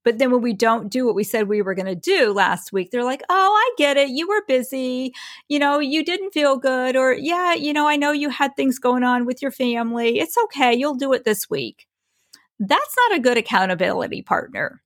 But 0.04 0.18
then 0.18 0.30
when 0.30 0.40
we 0.40 0.52
don't 0.52 0.88
do 0.88 1.04
what 1.04 1.16
we 1.16 1.24
said 1.24 1.48
we 1.48 1.62
were 1.62 1.74
going 1.74 1.86
to 1.86 1.96
do 1.96 2.32
last 2.32 2.72
week, 2.72 2.92
they're 2.92 3.02
like, 3.02 3.24
oh, 3.28 3.52
I 3.52 3.74
get 3.76 3.96
it. 3.96 4.10
You 4.10 4.28
were 4.28 4.42
busy. 4.46 5.12
You 5.48 5.58
know, 5.58 5.80
you 5.80 6.04
didn't 6.04 6.30
feel 6.30 6.56
good. 6.58 6.94
Or, 6.94 7.12
yeah, 7.12 7.54
you 7.54 7.72
know, 7.72 7.88
I 7.88 7.96
know 7.96 8.12
you 8.12 8.30
had 8.30 8.54
things 8.54 8.78
going 8.78 9.02
on 9.02 9.26
with 9.26 9.42
your 9.42 9.50
family. 9.50 10.20
It's 10.20 10.38
okay. 10.44 10.72
You'll 10.72 10.94
do 10.94 11.12
it 11.12 11.24
this 11.24 11.50
week 11.50 11.88
that's 12.58 12.94
not 12.96 13.18
a 13.18 13.22
good 13.22 13.36
accountability 13.36 14.22
partner. 14.22 14.82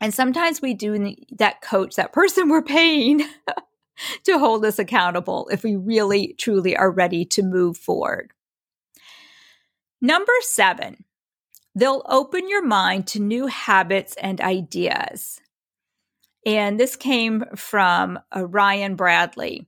And 0.00 0.12
sometimes 0.12 0.60
we 0.60 0.74
do 0.74 1.14
that 1.38 1.62
coach, 1.62 1.96
that 1.96 2.12
person 2.12 2.48
we're 2.48 2.62
paying 2.62 3.26
to 4.24 4.38
hold 4.38 4.64
us 4.64 4.78
accountable 4.78 5.48
if 5.50 5.64
we 5.64 5.76
really, 5.76 6.34
truly 6.38 6.76
are 6.76 6.90
ready 6.90 7.24
to 7.24 7.42
move 7.42 7.76
forward. 7.76 8.32
Number 10.00 10.32
seven, 10.40 11.04
they'll 11.74 12.02
open 12.06 12.48
your 12.48 12.64
mind 12.64 13.06
to 13.08 13.20
new 13.20 13.46
habits 13.46 14.14
and 14.20 14.40
ideas. 14.40 15.40
And 16.44 16.78
this 16.78 16.94
came 16.94 17.44
from 17.56 18.18
uh, 18.34 18.46
Ryan 18.46 18.94
Bradley. 18.94 19.66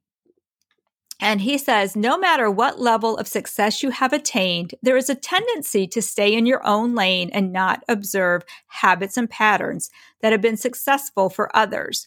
And 1.20 1.40
he 1.40 1.58
says, 1.58 1.96
no 1.96 2.16
matter 2.16 2.48
what 2.48 2.80
level 2.80 3.16
of 3.16 3.26
success 3.26 3.82
you 3.82 3.90
have 3.90 4.12
attained, 4.12 4.74
there 4.82 4.96
is 4.96 5.10
a 5.10 5.16
tendency 5.16 5.86
to 5.88 6.00
stay 6.00 6.32
in 6.32 6.46
your 6.46 6.64
own 6.64 6.94
lane 6.94 7.30
and 7.30 7.52
not 7.52 7.82
observe 7.88 8.44
habits 8.68 9.16
and 9.16 9.28
patterns 9.28 9.90
that 10.20 10.30
have 10.30 10.40
been 10.40 10.56
successful 10.56 11.28
for 11.28 11.54
others. 11.56 12.06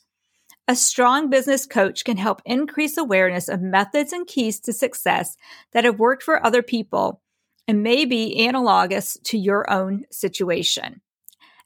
A 0.68 0.76
strong 0.76 1.30
business 1.30 1.66
coach 1.66 2.06
can 2.06 2.16
help 2.16 2.42
increase 2.46 2.96
awareness 2.96 3.50
of 3.50 3.62
methods 3.62 4.14
and 4.14 4.26
keys 4.26 4.60
to 4.62 4.72
success 4.72 5.36
that 5.74 5.84
have 5.84 6.00
worked 6.00 6.24
for 6.24 6.46
other 6.46 6.62
people 6.62 7.22
and 7.68 7.84
may 7.84 8.06
be 8.06 8.46
analogous 8.46 9.18
to 9.26 9.38
your 9.38 9.70
own 9.70 10.06
situation. 10.10 11.02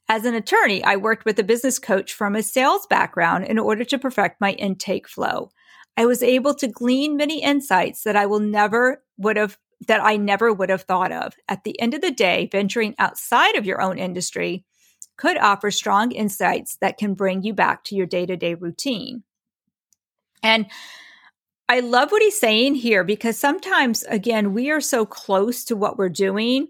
As 0.08 0.24
an 0.24 0.34
attorney, 0.34 0.82
I 0.82 0.96
worked 0.96 1.24
with 1.24 1.38
a 1.38 1.44
business 1.44 1.78
coach 1.78 2.12
from 2.12 2.34
a 2.34 2.42
sales 2.42 2.86
background 2.86 3.44
in 3.44 3.58
order 3.58 3.84
to 3.84 3.98
perfect 3.98 4.40
my 4.40 4.52
intake 4.52 5.08
flow. 5.08 5.50
I 5.96 6.06
was 6.06 6.22
able 6.22 6.54
to 6.54 6.68
glean 6.68 7.16
many 7.16 7.42
insights 7.42 8.02
that 8.02 8.16
I 8.16 8.26
will 8.26 8.40
never 8.40 9.02
would 9.16 9.36
have 9.36 9.58
that 9.86 10.02
I 10.02 10.16
never 10.16 10.52
would 10.52 10.70
have 10.70 10.82
thought 10.82 11.12
of. 11.12 11.34
At 11.48 11.64
the 11.64 11.78
end 11.80 11.94
of 11.94 12.00
the 12.00 12.10
day, 12.10 12.48
venturing 12.50 12.94
outside 12.98 13.56
of 13.56 13.66
your 13.66 13.80
own 13.82 13.98
industry 13.98 14.64
could 15.16 15.36
offer 15.36 15.70
strong 15.70 16.12
insights 16.12 16.76
that 16.80 16.98
can 16.98 17.14
bring 17.14 17.42
you 17.42 17.52
back 17.52 17.84
to 17.84 17.94
your 17.94 18.06
day-to-day 18.06 18.54
routine. 18.54 19.22
And 20.42 20.66
I 21.68 21.80
love 21.80 22.12
what 22.12 22.22
he's 22.22 22.38
saying 22.38 22.76
here 22.76 23.02
because 23.04 23.38
sometimes 23.38 24.02
again 24.04 24.52
we 24.52 24.70
are 24.70 24.80
so 24.80 25.04
close 25.04 25.64
to 25.64 25.76
what 25.76 25.98
we're 25.98 26.08
doing 26.08 26.68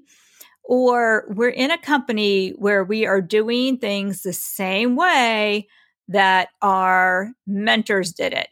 or 0.64 1.26
we're 1.28 1.48
in 1.48 1.70
a 1.70 1.78
company 1.78 2.50
where 2.50 2.82
we 2.82 3.06
are 3.06 3.20
doing 3.20 3.78
things 3.78 4.22
the 4.22 4.32
same 4.32 4.96
way 4.96 5.68
that 6.08 6.48
our 6.62 7.32
mentors 7.46 8.12
did 8.12 8.32
it. 8.32 8.48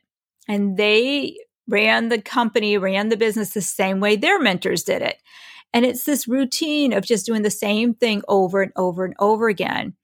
And 0.49 0.77
they 0.77 1.37
ran 1.69 2.09
the 2.09 2.21
company, 2.21 2.77
ran 2.77 3.09
the 3.09 3.17
business 3.17 3.55
the 3.55 3.63
same 3.63 4.01
way 4.01 4.17
their 4.17 4.39
mentors 4.39 4.83
did 4.83 5.03
it. 5.03 5.17
And 5.73 5.85
it's 5.85 6.05
this 6.05 6.29
routine 6.29 6.93
of 6.93 7.05
just 7.05 7.27
doing 7.27 7.43
the 7.43 7.51
same 7.51 7.95
thing 7.95 8.23
over 8.29 8.63
and 8.63 8.73
over 8.77 9.05
and 9.05 9.15
over 9.19 9.49
again. 9.49 9.95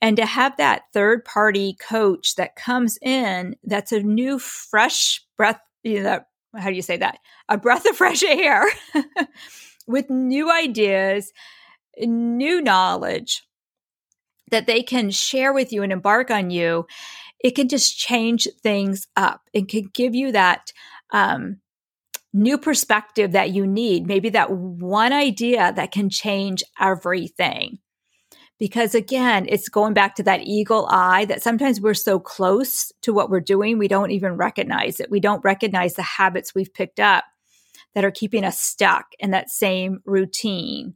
And 0.00 0.16
to 0.16 0.26
have 0.26 0.56
that 0.56 0.82
third 0.92 1.24
party 1.24 1.74
coach 1.74 2.34
that 2.36 2.56
comes 2.56 2.98
in, 3.02 3.56
that's 3.62 3.92
a 3.92 4.00
new, 4.00 4.38
fresh 4.38 5.24
breath, 5.36 5.60
you 5.84 6.02
know, 6.02 6.20
how 6.56 6.70
do 6.70 6.74
you 6.74 6.82
say 6.82 6.96
that? 6.96 7.18
A 7.48 7.58
breath 7.58 7.86
of 7.86 7.96
fresh 7.96 8.22
air 8.22 8.64
with 9.86 10.10
new 10.10 10.50
ideas, 10.50 11.32
new 11.98 12.60
knowledge 12.60 13.42
that 14.50 14.66
they 14.66 14.82
can 14.82 15.10
share 15.10 15.52
with 15.52 15.72
you 15.72 15.82
and 15.82 15.92
embark 15.92 16.30
on 16.30 16.50
you, 16.50 16.86
it 17.42 17.52
can 17.52 17.68
just 17.68 17.98
change 17.98 18.46
things 18.62 19.06
up. 19.16 19.42
It 19.52 19.68
can 19.68 19.90
give 19.92 20.14
you 20.14 20.32
that 20.32 20.72
um, 21.12 21.58
new 22.32 22.56
perspective 22.56 23.32
that 23.32 23.50
you 23.50 23.66
need, 23.66 24.06
maybe 24.06 24.30
that 24.30 24.50
one 24.50 25.12
idea 25.12 25.72
that 25.74 25.92
can 25.92 26.08
change 26.08 26.62
everything. 26.80 27.78
Because 28.58 28.94
again, 28.94 29.46
it's 29.48 29.68
going 29.68 29.92
back 29.92 30.14
to 30.16 30.22
that 30.22 30.42
eagle 30.42 30.86
eye 30.88 31.24
that 31.24 31.42
sometimes 31.42 31.80
we're 31.80 31.94
so 31.94 32.20
close 32.20 32.92
to 33.02 33.12
what 33.12 33.28
we're 33.28 33.40
doing, 33.40 33.76
we 33.76 33.88
don't 33.88 34.12
even 34.12 34.36
recognize 34.36 35.00
it. 35.00 35.10
We 35.10 35.18
don't 35.18 35.42
recognize 35.44 35.94
the 35.94 36.02
habits 36.02 36.54
we've 36.54 36.72
picked 36.72 37.00
up 37.00 37.24
that 37.94 38.04
are 38.04 38.12
keeping 38.12 38.44
us 38.44 38.60
stuck 38.60 39.06
in 39.18 39.32
that 39.32 39.50
same 39.50 40.00
routine. 40.04 40.94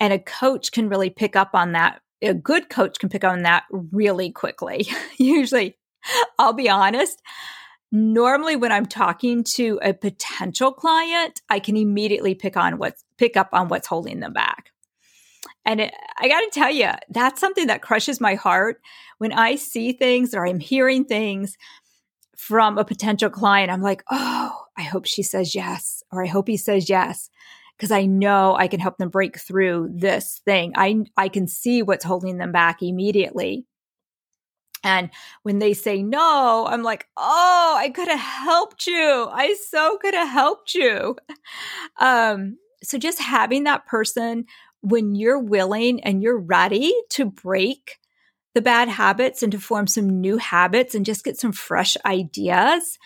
And 0.00 0.12
a 0.12 0.18
coach 0.18 0.72
can 0.72 0.88
really 0.88 1.10
pick 1.10 1.36
up 1.36 1.50
on 1.52 1.72
that. 1.72 2.00
A 2.22 2.34
good 2.34 2.70
coach 2.70 2.98
can 2.98 3.08
pick 3.08 3.24
on 3.24 3.42
that 3.42 3.64
really 3.70 4.30
quickly. 4.30 4.86
Usually, 5.18 5.76
I'll 6.38 6.52
be 6.52 6.68
honest, 6.68 7.20
normally 7.92 8.56
when 8.56 8.72
I'm 8.72 8.86
talking 8.86 9.44
to 9.54 9.78
a 9.82 9.92
potential 9.92 10.72
client, 10.72 11.40
I 11.48 11.60
can 11.60 11.76
immediately 11.76 12.34
pick 12.34 12.56
on 12.56 12.78
what's 12.78 13.04
pick 13.18 13.36
up 13.36 13.50
on 13.52 13.68
what's 13.68 13.86
holding 13.86 14.20
them 14.20 14.32
back. 14.32 14.70
And 15.64 15.80
it, 15.80 15.94
I 16.18 16.28
got 16.28 16.40
to 16.40 16.50
tell 16.52 16.70
you, 16.70 16.90
that's 17.08 17.40
something 17.40 17.66
that 17.68 17.82
crushes 17.82 18.20
my 18.20 18.34
heart 18.34 18.80
when 19.18 19.32
I 19.32 19.56
see 19.56 19.92
things 19.92 20.34
or 20.34 20.46
I'm 20.46 20.60
hearing 20.60 21.04
things 21.04 21.56
from 22.36 22.78
a 22.78 22.84
potential 22.84 23.30
client. 23.30 23.70
I'm 23.70 23.82
like, 23.82 24.02
oh, 24.10 24.64
I 24.76 24.82
hope 24.82 25.06
she 25.06 25.22
says 25.22 25.54
yes, 25.54 26.02
or 26.12 26.22
I 26.22 26.26
hope 26.26 26.48
he 26.48 26.56
says 26.56 26.88
yes, 26.88 27.30
because 27.76 27.90
I 27.90 28.06
know 28.06 28.56
I 28.56 28.68
can 28.68 28.80
help 28.80 28.98
them 28.98 29.10
break 29.10 29.38
through 29.38 29.90
this 29.94 30.40
thing. 30.44 30.72
I 30.76 31.04
I 31.16 31.28
can 31.28 31.46
see 31.46 31.82
what's 31.82 32.04
holding 32.04 32.38
them 32.38 32.52
back 32.52 32.82
immediately. 32.82 33.66
And 34.84 35.10
when 35.42 35.58
they 35.58 35.74
say 35.74 36.02
no, 36.02 36.66
I'm 36.68 36.82
like, 36.82 37.08
oh, 37.16 37.76
I 37.76 37.90
could 37.90 38.08
have 38.08 38.20
helped 38.20 38.86
you. 38.86 39.28
I 39.32 39.56
so 39.68 39.98
could 39.98 40.14
have 40.14 40.28
helped 40.28 40.74
you. 40.74 41.16
Um, 41.98 42.58
so 42.82 42.98
just 42.98 43.18
having 43.20 43.64
that 43.64 43.86
person 43.86 44.44
when 44.82 45.14
you're 45.14 45.38
willing 45.38 46.02
and 46.04 46.22
you're 46.22 46.38
ready 46.38 46.94
to 47.10 47.24
break 47.24 47.98
the 48.54 48.62
bad 48.62 48.88
habits 48.88 49.42
and 49.42 49.52
to 49.52 49.58
form 49.58 49.86
some 49.86 50.20
new 50.20 50.36
habits 50.36 50.94
and 50.94 51.06
just 51.06 51.24
get 51.24 51.38
some 51.38 51.52
fresh 51.52 51.96
ideas, 52.04 52.98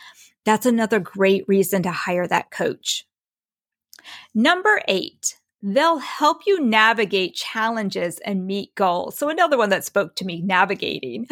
that's 0.44 0.66
another 0.66 0.98
great 0.98 1.44
reason 1.46 1.82
to 1.82 1.90
hire 1.90 2.26
that 2.26 2.50
coach. 2.50 3.06
Number 4.34 4.80
eight, 4.88 5.36
they'll 5.62 5.98
help 5.98 6.42
you 6.46 6.60
navigate 6.60 7.34
challenges 7.34 8.18
and 8.20 8.46
meet 8.46 8.74
goals. 8.74 9.18
So 9.18 9.28
another 9.28 9.58
one 9.58 9.68
that 9.70 9.84
spoke 9.84 10.16
to 10.16 10.24
me, 10.24 10.40
navigating. 10.40 11.26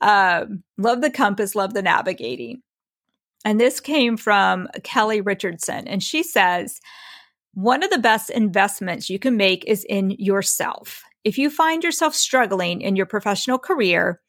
Um, 0.00 0.62
love 0.76 1.00
the 1.00 1.10
compass, 1.10 1.54
love 1.54 1.74
the 1.74 1.82
navigating. 1.82 2.62
And 3.44 3.58
this 3.58 3.80
came 3.80 4.18
from 4.18 4.68
Kelly 4.84 5.22
Richardson. 5.22 5.88
And 5.88 6.02
she 6.02 6.22
says, 6.22 6.78
one 7.54 7.82
of 7.82 7.90
the 7.90 7.98
best 7.98 8.30
investments 8.30 9.08
you 9.08 9.18
can 9.18 9.36
make 9.36 9.64
is 9.64 9.84
in 9.88 10.10
yourself. 10.10 11.02
If 11.24 11.38
you 11.38 11.50
find 11.50 11.82
yourself 11.82 12.14
struggling 12.14 12.80
in 12.80 12.96
your 12.96 13.06
professional 13.06 13.58
career 13.58 14.20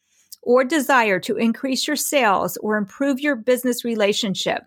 or 0.42 0.63
desire 0.63 1.20
to 1.20 1.36
increase 1.36 1.88
your 1.88 1.96
sales 1.96 2.58
or 2.58 2.78
improve 2.78 3.20
your 3.20 3.36
business 3.36 3.86
relationship, 3.86 4.63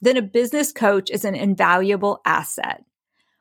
then 0.00 0.16
a 0.16 0.22
business 0.22 0.72
coach 0.72 1.10
is 1.10 1.24
an 1.24 1.34
invaluable 1.34 2.20
asset. 2.24 2.84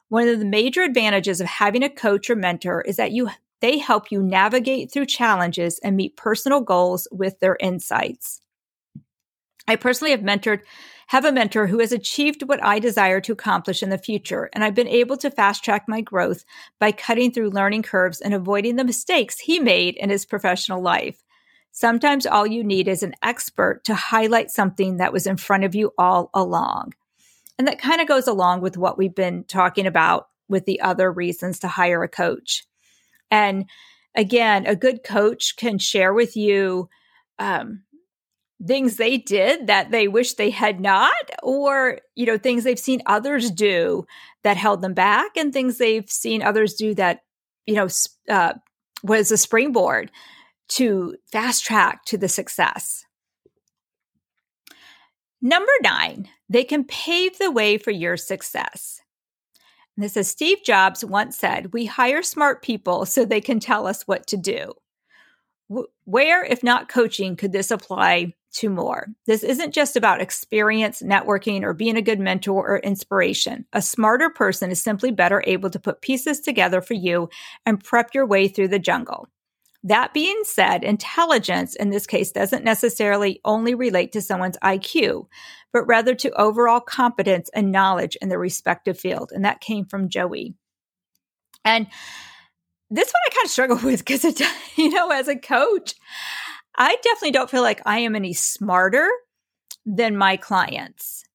One 0.09 0.27
of 0.27 0.39
the 0.39 0.45
major 0.45 0.83
advantages 0.83 1.41
of 1.41 1.47
having 1.47 1.83
a 1.83 1.89
coach 1.89 2.29
or 2.29 2.35
mentor 2.35 2.81
is 2.81 2.97
that 2.97 3.11
you 3.11 3.29
they 3.61 3.77
help 3.77 4.11
you 4.11 4.21
navigate 4.21 4.91
through 4.91 5.05
challenges 5.05 5.79
and 5.79 5.95
meet 5.95 6.17
personal 6.17 6.61
goals 6.61 7.07
with 7.11 7.39
their 7.39 7.57
insights. 7.59 8.41
I 9.67 9.75
personally 9.75 10.11
have 10.11 10.19
mentored 10.21 10.61
have 11.07 11.25
a 11.25 11.31
mentor 11.31 11.67
who 11.67 11.79
has 11.79 11.91
achieved 11.91 12.43
what 12.43 12.63
I 12.63 12.79
desire 12.79 13.21
to 13.21 13.33
accomplish 13.33 13.83
in 13.83 13.89
the 13.89 13.97
future, 13.97 14.49
and 14.53 14.63
I've 14.63 14.73
been 14.73 14.87
able 14.87 15.17
to 15.17 15.29
fast 15.29 15.63
track 15.63 15.85
my 15.87 16.01
growth 16.01 16.43
by 16.79 16.91
cutting 16.91 17.31
through 17.31 17.51
learning 17.51 17.83
curves 17.83 18.21
and 18.21 18.33
avoiding 18.33 18.75
the 18.75 18.83
mistakes 18.83 19.39
he 19.39 19.59
made 19.59 19.95
in 19.97 20.09
his 20.09 20.25
professional 20.25 20.81
life. 20.81 21.23
Sometimes 21.77 22.25
all 22.25 22.47
you 22.47 22.63
need 22.63 22.87
is 22.87 23.03
an 23.03 23.15
expert 23.21 23.83
to 23.83 23.95
highlight 23.95 24.49
something 24.49 24.95
that 24.95 25.11
was 25.11 25.27
in 25.27 25.35
front 25.35 25.65
of 25.65 25.75
you 25.75 25.91
all 25.97 26.29
along. 26.33 26.93
And 27.59 27.67
that 27.67 27.81
kind 27.81 27.99
of 27.99 28.07
goes 28.07 28.29
along 28.29 28.61
with 28.61 28.77
what 28.77 28.97
we've 28.97 29.13
been 29.13 29.43
talking 29.43 29.85
about 29.85 30.29
with 30.47 30.63
the 30.63 30.79
other 30.79 31.11
reasons 31.11 31.59
to 31.59 31.67
hire 31.67 32.01
a 32.01 32.07
coach. 32.07 32.63
And 33.29 33.69
again, 34.15 34.65
a 34.65 34.73
good 34.77 35.03
coach 35.03 35.57
can 35.57 35.77
share 35.77 36.13
with 36.13 36.37
you 36.37 36.87
um, 37.39 37.83
things 38.65 38.95
they 38.95 39.17
did 39.17 39.67
that 39.67 39.91
they 39.91 40.07
wish 40.07 40.35
they 40.35 40.51
had 40.51 40.79
not, 40.79 41.11
or, 41.43 41.99
you 42.15 42.25
know, 42.25 42.37
things 42.37 42.63
they've 42.63 42.79
seen 42.79 43.01
others 43.05 43.51
do 43.51 44.05
that 44.43 44.55
held 44.55 44.81
them 44.81 44.93
back, 44.93 45.35
and 45.35 45.51
things 45.51 45.77
they've 45.77 46.09
seen 46.09 46.41
others 46.41 46.75
do 46.75 46.93
that, 46.93 47.23
you 47.65 47.75
know, 47.75 47.89
uh, 48.29 48.53
was 49.03 49.29
a 49.29 49.37
springboard 49.37 50.09
to 50.69 51.15
fast 51.31 51.63
track 51.65 52.05
to 52.05 52.17
the 52.17 52.27
success. 52.27 53.05
Number 55.41 55.71
nine, 55.83 56.29
they 56.49 56.63
can 56.63 56.83
pave 56.83 57.37
the 57.37 57.51
way 57.51 57.77
for 57.77 57.91
your 57.91 58.17
success. 58.17 59.01
And 59.95 60.03
this 60.03 60.17
is 60.17 60.27
Steve 60.27 60.59
Jobs 60.63 61.05
once 61.05 61.37
said, 61.37 61.71
We 61.71 61.85
hire 61.85 62.23
smart 62.23 62.61
people 62.61 63.05
so 63.05 63.23
they 63.23 63.41
can 63.41 63.59
tell 63.59 63.87
us 63.87 64.07
what 64.07 64.27
to 64.27 64.37
do. 64.37 64.73
Where, 66.05 66.43
if 66.43 66.63
not 66.63 66.89
coaching, 66.89 67.35
could 67.35 67.51
this 67.51 67.71
apply 67.71 68.33
to 68.55 68.69
more? 68.69 69.07
This 69.25 69.43
isn't 69.43 69.73
just 69.73 69.95
about 69.95 70.21
experience, 70.21 71.01
networking, 71.01 71.63
or 71.63 71.73
being 71.73 71.97
a 71.97 72.01
good 72.01 72.19
mentor 72.19 72.67
or 72.67 72.79
inspiration. 72.79 73.65
A 73.73 73.81
smarter 73.81 74.29
person 74.29 74.69
is 74.69 74.81
simply 74.81 75.11
better 75.11 75.43
able 75.47 75.69
to 75.71 75.79
put 75.79 76.01
pieces 76.01 76.39
together 76.39 76.81
for 76.81 76.93
you 76.93 77.29
and 77.65 77.83
prep 77.83 78.13
your 78.13 78.25
way 78.25 78.47
through 78.47 78.67
the 78.67 78.79
jungle. 78.79 79.27
That 79.85 80.15
being 80.15 80.41
said, 80.45 80.83
intelligence 80.83 81.75
in 81.75 81.91
this 81.91 82.07
case 82.07 82.31
doesn't 82.31 82.63
necessarily 82.63 83.39
only 83.45 83.75
relate 83.75 84.11
to 84.13 84.21
someone's 84.21 84.57
IQ, 84.63 85.27
but 85.71 85.85
rather 85.85 86.15
to 86.15 86.41
overall 86.41 86.79
competence 86.79 87.51
and 87.53 87.71
knowledge 87.71 88.17
in 88.19 88.29
their 88.29 88.39
respective 88.39 88.99
field. 88.99 89.31
And 89.31 89.45
that 89.45 89.61
came 89.61 89.85
from 89.85 90.09
Joey. 90.09 90.55
And 91.63 91.85
this 92.89 93.09
one 93.09 93.21
I 93.27 93.35
kind 93.35 93.45
of 93.45 93.51
struggle 93.51 93.77
with 93.83 93.99
because, 93.99 94.25
it, 94.25 94.41
you 94.75 94.89
know, 94.89 95.11
as 95.11 95.27
a 95.27 95.35
coach, 95.35 95.93
I 96.75 96.97
definitely 97.03 97.31
don't 97.31 97.51
feel 97.51 97.61
like 97.61 97.83
I 97.85 97.99
am 97.99 98.15
any 98.15 98.33
smarter 98.33 99.07
than 99.85 100.17
my 100.17 100.35
clients. 100.35 101.25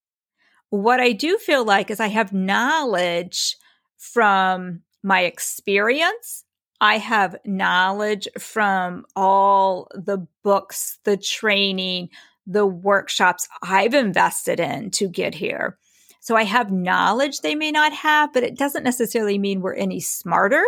What 0.71 0.99
I 0.99 1.13
do 1.13 1.39
feel 1.39 1.65
like 1.65 1.89
is 1.89 2.01
I 2.01 2.09
have 2.09 2.33
knowledge 2.33 3.57
from 3.97 4.81
my 5.05 5.21
experience 5.21 6.45
I 6.81 6.99
have 6.99 7.37
knowledge 7.45 8.27
from 8.39 9.05
all 9.15 9.89
the 9.95 10.27
books, 10.43 10.99
the 11.05 11.17
training, 11.17 12.09
the 12.47 12.67
workshops 12.67 13.49
I've 13.63 13.95
invested 13.95 14.61
in 14.61 14.91
to 14.93 15.09
get 15.09 15.35
here. 15.35 15.79
So 16.21 16.37
I 16.37 16.45
have 16.45 16.71
knowledge 16.73 17.41
they 17.41 17.55
may 17.55 17.71
not 17.71 17.93
have, 17.93 18.33
but 18.33 18.43
it 18.43 18.57
doesn't 18.57 18.83
necessarily 18.83 19.39
mean 19.39 19.61
we're 19.61 19.75
any 19.75 20.01
smarter. 20.01 20.65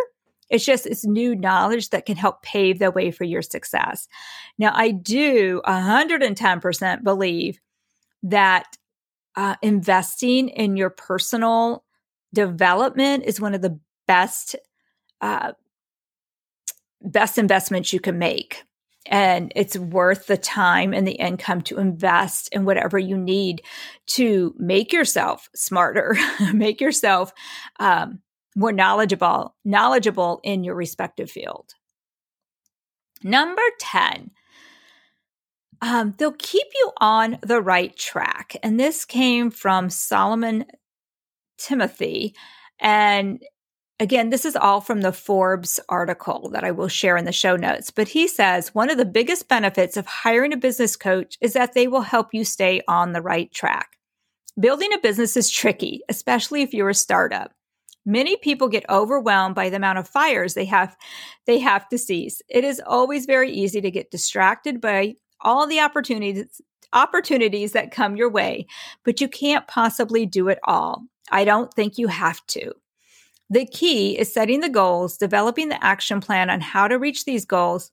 It's 0.49 0.65
just 0.65 0.85
it's 0.85 1.05
new 1.05 1.35
knowledge 1.35 1.89
that 1.89 2.05
can 2.05 2.15
help 2.15 2.43
pave 2.43 2.79
the 2.79 2.91
way 2.91 3.11
for 3.11 3.23
your 3.23 3.41
success. 3.41 4.07
Now, 4.57 4.71
I 4.73 4.91
do 4.91 5.61
110% 5.65 7.03
believe 7.03 7.59
that 8.23 8.77
uh, 9.35 9.55
investing 9.61 10.49
in 10.49 10.77
your 10.77 10.89
personal 10.89 11.83
development 12.33 13.23
is 13.25 13.41
one 13.41 13.53
of 13.53 13.61
the 13.61 13.79
best 14.07 14.55
uh, 15.21 15.53
best 17.03 17.37
investments 17.37 17.93
you 17.93 17.99
can 17.99 18.17
make. 18.17 18.63
And 19.05 19.51
it's 19.55 19.77
worth 19.77 20.27
the 20.27 20.37
time 20.37 20.93
and 20.93 21.05
the 21.05 21.13
income 21.13 21.61
to 21.63 21.77
invest 21.77 22.49
in 22.53 22.63
whatever 22.63 22.97
you 22.97 23.17
need 23.17 23.61
to 24.07 24.55
make 24.57 24.93
yourself 24.93 25.49
smarter, 25.53 26.15
make 26.53 26.79
yourself 26.79 27.33
um, 27.79 28.21
more 28.55 28.71
knowledgeable, 28.71 29.55
knowledgeable 29.65 30.39
in 30.43 30.63
your 30.63 30.75
respective 30.75 31.29
field. 31.29 31.73
Number 33.23 33.61
10, 33.79 34.31
um, 35.81 36.13
they'll 36.17 36.31
keep 36.31 36.67
you 36.73 36.91
on 36.97 37.39
the 37.41 37.61
right 37.61 37.95
track. 37.97 38.55
And 38.63 38.79
this 38.79 39.03
came 39.03 39.51
from 39.51 39.89
Solomon 39.89 40.65
Timothy. 41.57 42.35
And 42.79 43.41
again, 43.99 44.29
this 44.29 44.45
is 44.45 44.55
all 44.55 44.81
from 44.81 45.01
the 45.01 45.13
Forbes 45.13 45.79
article 45.89 46.49
that 46.49 46.63
I 46.63 46.71
will 46.71 46.87
share 46.87 47.17
in 47.17 47.25
the 47.25 47.31
show 47.31 47.55
notes. 47.55 47.91
But 47.91 48.09
he 48.09 48.27
says 48.27 48.73
one 48.73 48.89
of 48.89 48.97
the 48.97 49.05
biggest 49.05 49.47
benefits 49.47 49.97
of 49.97 50.05
hiring 50.05 50.53
a 50.53 50.57
business 50.57 50.95
coach 50.95 51.37
is 51.41 51.53
that 51.53 51.73
they 51.73 51.87
will 51.87 52.01
help 52.01 52.33
you 52.33 52.43
stay 52.43 52.81
on 52.87 53.13
the 53.13 53.21
right 53.21 53.51
track. 53.51 53.97
Building 54.59 54.93
a 54.93 54.99
business 54.99 55.35
is 55.35 55.49
tricky, 55.49 56.01
especially 56.09 56.61
if 56.61 56.73
you're 56.73 56.89
a 56.89 56.95
startup. 56.95 57.53
Many 58.05 58.35
people 58.35 58.67
get 58.67 58.85
overwhelmed 58.89 59.55
by 59.55 59.69
the 59.69 59.77
amount 59.77 59.97
of 59.97 60.07
fires 60.07 60.53
they 60.53 60.65
have 60.65 60.95
they 61.45 61.59
have 61.59 61.87
to 61.89 61.97
seize. 61.97 62.41
It 62.49 62.63
is 62.63 62.81
always 62.85 63.25
very 63.25 63.51
easy 63.51 63.79
to 63.81 63.91
get 63.91 64.11
distracted 64.11 64.81
by 64.81 65.15
all 65.39 65.67
the 65.67 65.79
opportunities 65.79 66.61
opportunities 66.91 67.71
that 67.71 67.91
come 67.91 68.15
your 68.15 68.29
way, 68.29 68.67
but 69.03 69.19
you 69.19 69.27
can't 69.27 69.67
possibly 69.67 70.25
do 70.25 70.49
it 70.49 70.59
all. 70.63 71.03
I 71.31 71.45
don't 71.45 71.73
think 71.73 71.97
you 71.97 72.07
have 72.07 72.45
to. 72.47 72.73
The 73.49 73.65
key 73.65 74.17
is 74.17 74.33
setting 74.33 74.61
the 74.61 74.69
goals, 74.69 75.17
developing 75.17 75.69
the 75.69 75.83
action 75.83 76.21
plan 76.21 76.49
on 76.49 76.61
how 76.61 76.87
to 76.87 76.97
reach 76.97 77.25
these 77.25 77.45
goals, 77.45 77.91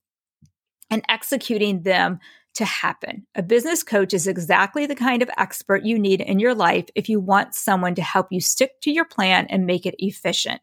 and 0.91 1.05
executing 1.09 1.83
them 1.83 2.19
to 2.55 2.65
happen. 2.65 3.27
A 3.35 3.43
business 3.43 3.83
coach 3.83 4.13
is 4.13 4.27
exactly 4.27 4.87
the 4.87 4.97
kind 4.97 5.23
of 5.23 5.31
expert 5.39 5.85
you 5.85 5.99
need 5.99 6.21
in 6.21 6.41
your 6.41 6.55
life 6.55 6.87
if 6.95 7.09
you 7.09 7.21
want 7.21 7.55
someone 7.55 7.95
to 7.95 8.03
help 8.03 8.29
you 8.31 8.41
stick 8.41 8.81
to 8.83 8.91
your 8.91 9.05
plan 9.05 9.47
and 9.49 9.67
make 9.67 9.87
it 9.87 9.95
efficient. 9.99 10.61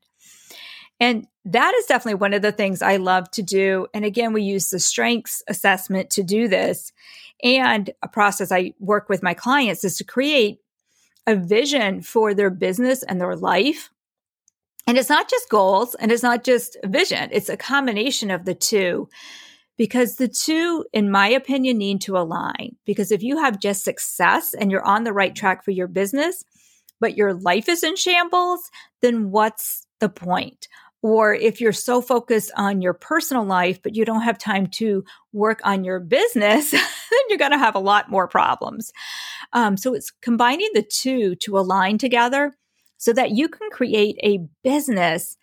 And 0.99 1.27
that 1.45 1.73
is 1.75 1.85
definitely 1.85 2.15
one 2.15 2.33
of 2.33 2.41
the 2.41 2.51
things 2.51 2.81
I 2.81 2.97
love 2.97 3.29
to 3.31 3.43
do. 3.43 3.87
And 3.93 4.03
again, 4.03 4.33
we 4.33 4.43
use 4.43 4.69
the 4.69 4.79
strengths 4.79 5.43
assessment 5.47 6.09
to 6.11 6.23
do 6.23 6.47
this. 6.47 6.91
And 7.43 7.89
a 8.01 8.07
process 8.07 8.51
I 8.51 8.73
work 8.79 9.07
with 9.07 9.23
my 9.23 9.33
clients 9.33 9.83
is 9.83 9.97
to 9.97 10.03
create 10.03 10.59
a 11.25 11.35
vision 11.35 12.01
for 12.01 12.33
their 12.33 12.49
business 12.49 13.03
and 13.03 13.21
their 13.21 13.35
life. 13.35 13.91
And 14.87 14.97
it's 14.97 15.09
not 15.09 15.29
just 15.29 15.49
goals 15.49 15.95
and 15.95 16.11
it's 16.11 16.23
not 16.23 16.45
just 16.45 16.77
vision, 16.85 17.29
it's 17.33 17.49
a 17.49 17.57
combination 17.57 18.31
of 18.31 18.45
the 18.45 18.55
two 18.55 19.09
because 19.77 20.15
the 20.15 20.29
two, 20.29 20.85
in 20.91 21.11
my 21.11 21.27
opinion, 21.27 21.77
need 21.77 22.01
to 22.01 22.17
align. 22.17 22.75
Because 22.85 23.11
if 23.11 23.21
you 23.21 23.37
have 23.37 23.59
just 23.59 23.83
success 23.83 24.53
and 24.53 24.71
you're 24.71 24.85
on 24.85 25.03
the 25.03 25.13
right 25.13 25.35
track 25.35 25.63
for 25.63 25.71
your 25.71 25.87
business, 25.87 26.43
but 26.99 27.15
your 27.15 27.33
life 27.33 27.69
is 27.69 27.83
in 27.83 27.95
shambles, 27.95 28.71
then 29.01 29.29
what's 29.29 29.85
the 29.99 30.09
point? 30.09 30.67
Or 31.03 31.33
if 31.33 31.61
you're 31.61 31.73
so 31.73 32.01
focused 32.01 32.51
on 32.57 32.81
your 32.81 32.93
personal 32.93 33.45
life, 33.45 33.79
but 33.83 33.95
you 33.95 34.03
don't 34.03 34.23
have 34.23 34.39
time 34.39 34.67
to 34.67 35.03
work 35.31 35.61
on 35.63 35.83
your 35.83 35.99
business, 35.99 36.71
then 36.71 36.81
you're 37.29 37.37
going 37.37 37.51
to 37.51 37.57
have 37.57 37.75
a 37.75 37.79
lot 37.79 38.09
more 38.09 38.27
problems. 38.27 38.91
Um, 39.53 39.77
so 39.77 39.93
it's 39.93 40.11
combining 40.21 40.69
the 40.73 40.81
two 40.81 41.35
to 41.35 41.59
align 41.59 41.99
together 41.99 42.55
so 42.97 43.13
that 43.13 43.31
you 43.31 43.47
can 43.47 43.69
create 43.71 44.17
a 44.23 44.39
business 44.63 45.37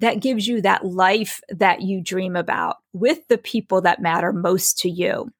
that 0.00 0.20
gives 0.20 0.46
you 0.46 0.60
that 0.62 0.84
life 0.84 1.40
that 1.48 1.82
you 1.82 2.00
dream 2.00 2.36
about 2.36 2.76
with 2.92 3.26
the 3.28 3.38
people 3.38 3.80
that 3.82 4.02
matter 4.02 4.32
most 4.32 4.78
to 4.78 4.90
you. 4.90 5.30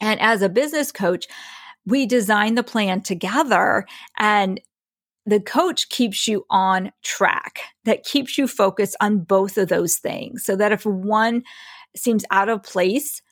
And 0.00 0.20
as 0.20 0.42
a 0.42 0.48
business 0.48 0.90
coach, 0.90 1.26
we 1.86 2.06
design 2.06 2.54
the 2.54 2.62
plan 2.62 3.02
together 3.02 3.86
and 4.18 4.60
the 5.26 5.40
coach 5.40 5.88
keeps 5.88 6.28
you 6.28 6.44
on 6.50 6.92
track 7.02 7.60
that 7.84 8.04
keeps 8.04 8.36
you 8.36 8.46
focused 8.46 8.96
on 9.00 9.20
both 9.20 9.56
of 9.56 9.68
those 9.68 9.96
things 9.96 10.44
so 10.44 10.56
that 10.56 10.72
if 10.72 10.84
one 10.84 11.42
seems 11.96 12.24
out 12.30 12.48
of 12.48 12.62
place 12.62 13.22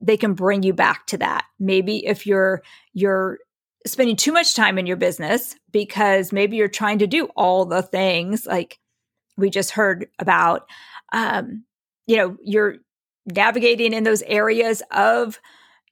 they 0.00 0.16
can 0.16 0.34
bring 0.34 0.62
you 0.62 0.72
back 0.72 1.06
to 1.06 1.18
that 1.18 1.44
maybe 1.58 2.06
if 2.06 2.26
you're 2.26 2.62
you're 2.92 3.38
spending 3.86 4.16
too 4.16 4.32
much 4.32 4.54
time 4.54 4.78
in 4.78 4.86
your 4.86 4.96
business 4.96 5.56
because 5.72 6.32
maybe 6.32 6.56
you're 6.56 6.68
trying 6.68 6.98
to 6.98 7.06
do 7.06 7.26
all 7.36 7.64
the 7.64 7.82
things 7.82 8.46
like 8.46 8.78
we 9.36 9.50
just 9.50 9.70
heard 9.70 10.08
about, 10.18 10.66
um, 11.12 11.64
you 12.06 12.16
know, 12.16 12.36
you're 12.42 12.76
navigating 13.26 13.92
in 13.92 14.04
those 14.04 14.22
areas 14.22 14.82
of 14.90 15.40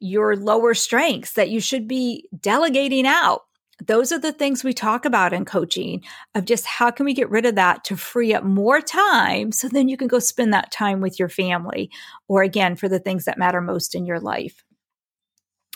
your 0.01 0.37
lower 0.37 0.75
strengths 0.75 1.33
that 1.33 1.51
you 1.51 1.61
should 1.61 1.89
be 1.89 2.29
delegating 2.41 3.07
out. 3.07 3.43
Those 3.85 4.13
are 4.13 4.19
the 4.19 4.33
things 4.33 4.63
we 4.63 4.73
talk 4.73 5.05
about 5.05 5.33
in 5.33 5.45
coaching 5.45 6.05
of 6.35 6.45
just 6.45 6.65
how 6.65 6.91
can 6.91 7.05
we 7.05 7.15
get 7.15 7.31
rid 7.31 7.45
of 7.45 7.57
that 7.57 7.85
to 7.85 7.97
free 7.97 8.33
up 8.33 8.45
more 8.45 8.81
time 8.81 9.51
so 9.51 9.69
then 9.69 9.89
you 9.89 9.97
can 9.97 10.07
go 10.07 10.21
spend 10.21 10.53
that 10.53 10.71
time 10.71 11.01
with 11.01 11.19
your 11.19 11.29
family 11.29 11.91
or 12.29 12.43
again 12.43 12.77
for 12.77 12.89
the 12.89 13.01
things 13.01 13.25
that 13.25 13.39
matter 13.39 13.61
most 13.61 13.95
in 13.95 14.07
your 14.07 14.21
life. 14.21 14.65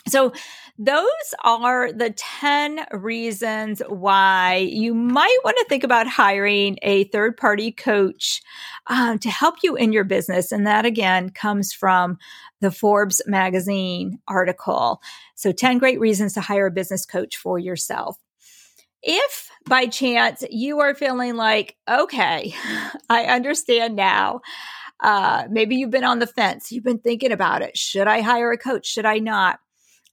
So, 0.07 0.33
those 0.81 1.05
are 1.43 1.91
the 1.91 2.11
10 2.11 2.85
reasons 2.93 3.81
why 3.89 4.55
you 4.71 4.93
might 4.93 5.37
want 5.43 5.57
to 5.57 5.65
think 5.67 5.83
about 5.83 6.07
hiring 6.07 6.77
a 6.83 7.03
third 7.05 7.35
party 7.35 7.69
coach 7.69 8.41
um, 8.87 9.19
to 9.19 9.29
help 9.29 9.55
you 9.61 9.75
in 9.75 9.91
your 9.91 10.05
business. 10.05 10.53
And 10.53 10.65
that 10.65 10.85
again 10.85 11.31
comes 11.31 11.73
from 11.73 12.17
the 12.61 12.71
Forbes 12.71 13.21
magazine 13.27 14.19
article. 14.29 15.01
So, 15.35 15.51
10 15.51 15.79
great 15.79 15.99
reasons 15.99 16.33
to 16.33 16.41
hire 16.41 16.67
a 16.67 16.71
business 16.71 17.05
coach 17.05 17.35
for 17.35 17.59
yourself. 17.59 18.17
If 19.03 19.49
by 19.67 19.85
chance 19.87 20.45
you 20.49 20.79
are 20.79 20.95
feeling 20.95 21.35
like, 21.35 21.75
okay, 21.89 22.53
I 23.09 23.25
understand 23.25 23.97
now. 23.97 24.39
Uh, 25.01 25.45
maybe 25.49 25.75
you've 25.75 25.91
been 25.91 26.03
on 26.05 26.19
the 26.19 26.27
fence. 26.27 26.71
You've 26.71 26.83
been 26.83 26.99
thinking 26.99 27.31
about 27.33 27.61
it. 27.61 27.77
Should 27.77 28.07
I 28.07 28.21
hire 28.21 28.51
a 28.51 28.57
coach? 28.57 28.85
Should 28.85 29.05
I 29.05 29.19
not? 29.19 29.59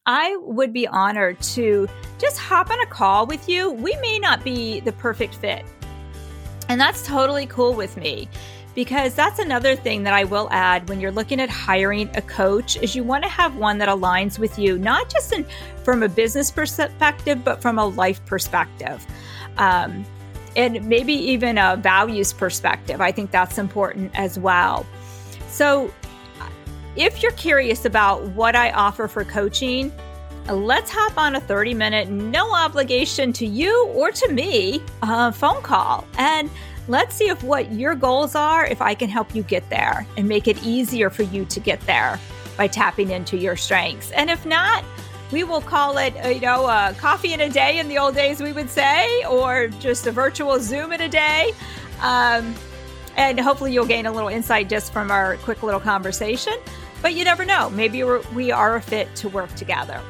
I 0.06 0.36
would 0.36 0.72
be 0.72 0.86
honored 0.86 1.40
to 1.40 1.88
just 2.18 2.38
hop 2.38 2.70
on 2.70 2.80
a 2.80 2.86
call 2.86 3.26
with 3.26 3.48
you. 3.48 3.72
We 3.72 3.96
may 3.96 4.18
not 4.18 4.44
be 4.44 4.80
the 4.80 4.92
perfect 4.92 5.34
fit. 5.34 5.64
And 6.68 6.80
that's 6.80 7.04
totally 7.04 7.46
cool 7.46 7.74
with 7.74 7.96
me 7.96 8.28
because 8.76 9.14
that's 9.14 9.38
another 9.38 9.74
thing 9.74 10.04
that 10.04 10.14
I 10.14 10.24
will 10.24 10.48
add 10.52 10.88
when 10.88 11.00
you're 11.00 11.10
looking 11.10 11.40
at 11.40 11.48
hiring 11.48 12.10
a 12.14 12.22
coach 12.22 12.76
is 12.76 12.94
you 12.94 13.02
want 13.02 13.24
to 13.24 13.30
have 13.30 13.56
one 13.56 13.78
that 13.78 13.88
aligns 13.88 14.38
with 14.38 14.58
you, 14.58 14.78
not 14.78 15.10
just 15.10 15.32
in, 15.32 15.46
from 15.82 16.02
a 16.02 16.08
business 16.08 16.50
perspective, 16.50 17.42
but 17.42 17.60
from 17.60 17.78
a 17.78 17.86
life 17.86 18.24
perspective. 18.26 19.04
Um, 19.56 20.04
and 20.56 20.86
maybe 20.88 21.14
even 21.14 21.58
a 21.58 21.76
values 21.76 22.32
perspective. 22.32 23.00
I 23.00 23.12
think 23.12 23.30
that's 23.30 23.58
important 23.58 24.12
as 24.14 24.38
well. 24.38 24.86
So 25.48 25.90
if 26.96 27.22
you're 27.22 27.32
curious 27.32 27.84
about 27.84 28.22
what 28.28 28.56
I 28.56 28.70
offer 28.70 29.06
for 29.06 29.24
coaching, 29.24 29.92
let's 30.48 30.90
hop 30.90 31.18
on 31.18 31.36
a 31.36 31.40
30 31.40 31.74
minute, 31.74 32.08
no 32.08 32.54
obligation 32.54 33.32
to 33.34 33.46
you 33.46 33.86
or 33.88 34.10
to 34.12 34.32
me 34.32 34.82
uh, 35.02 35.30
phone 35.30 35.62
call. 35.62 36.06
And 36.18 36.50
let's 36.88 37.14
see 37.14 37.28
if 37.28 37.42
what 37.42 37.72
your 37.72 37.94
goals 37.94 38.34
are, 38.34 38.64
if 38.64 38.80
I 38.80 38.94
can 38.94 39.08
help 39.08 39.34
you 39.34 39.42
get 39.42 39.68
there 39.68 40.06
and 40.16 40.26
make 40.26 40.48
it 40.48 40.62
easier 40.64 41.10
for 41.10 41.22
you 41.22 41.44
to 41.46 41.60
get 41.60 41.80
there 41.82 42.18
by 42.56 42.66
tapping 42.66 43.10
into 43.10 43.36
your 43.36 43.56
strengths. 43.56 44.10
And 44.12 44.30
if 44.30 44.46
not, 44.46 44.82
we 45.32 45.44
will 45.44 45.60
call 45.60 45.98
it, 45.98 46.14
uh, 46.24 46.28
you 46.28 46.40
know, 46.40 46.66
a 46.66 46.94
coffee 46.96 47.32
in 47.32 47.40
a 47.40 47.50
day 47.50 47.78
in 47.78 47.88
the 47.88 47.98
old 47.98 48.14
days, 48.14 48.40
we 48.40 48.52
would 48.52 48.70
say, 48.70 49.24
or 49.26 49.68
just 49.68 50.06
a 50.06 50.12
virtual 50.12 50.58
Zoom 50.60 50.92
in 50.92 51.00
a 51.00 51.08
day. 51.08 51.52
Um, 52.00 52.54
and 53.16 53.40
hopefully 53.40 53.72
you'll 53.72 53.86
gain 53.86 54.06
a 54.06 54.12
little 54.12 54.28
insight 54.28 54.68
just 54.68 54.92
from 54.92 55.10
our 55.10 55.36
quick 55.38 55.62
little 55.62 55.80
conversation. 55.80 56.54
But 57.02 57.14
you 57.14 57.24
never 57.24 57.44
know. 57.44 57.70
Maybe 57.70 58.02
we 58.04 58.50
are 58.50 58.76
a 58.76 58.82
fit 58.82 59.14
to 59.16 59.28
work 59.28 59.54
together. 59.54 60.00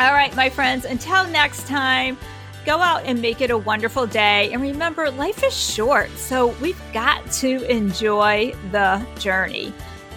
All 0.00 0.12
right, 0.12 0.34
my 0.36 0.48
friends, 0.48 0.84
until 0.84 1.26
next 1.26 1.66
time, 1.66 2.16
go 2.64 2.78
out 2.78 3.02
and 3.04 3.20
make 3.20 3.40
it 3.40 3.50
a 3.50 3.58
wonderful 3.58 4.06
day. 4.06 4.52
And 4.52 4.62
remember, 4.62 5.10
life 5.10 5.42
is 5.42 5.56
short, 5.56 6.10
so 6.16 6.48
we've 6.60 6.80
got 6.92 7.30
to 7.32 7.64
enjoy 7.70 8.54
the 8.70 9.04
journey. 9.18 9.72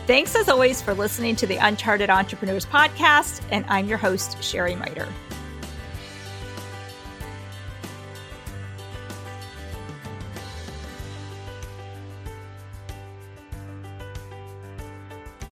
Thanks 0.06 0.36
as 0.36 0.50
always 0.50 0.82
for 0.82 0.94
listening 0.94 1.36
to 1.38 1.48
the 1.48 1.56
Uncharted 1.56 2.10
Entrepreneurs 2.10 2.66
Podcast, 2.66 3.42
and 3.52 3.66
I'm 3.70 3.88
your 3.88 3.98
host, 3.98 4.42
Sherry 4.44 4.76
Miter. 4.76 5.08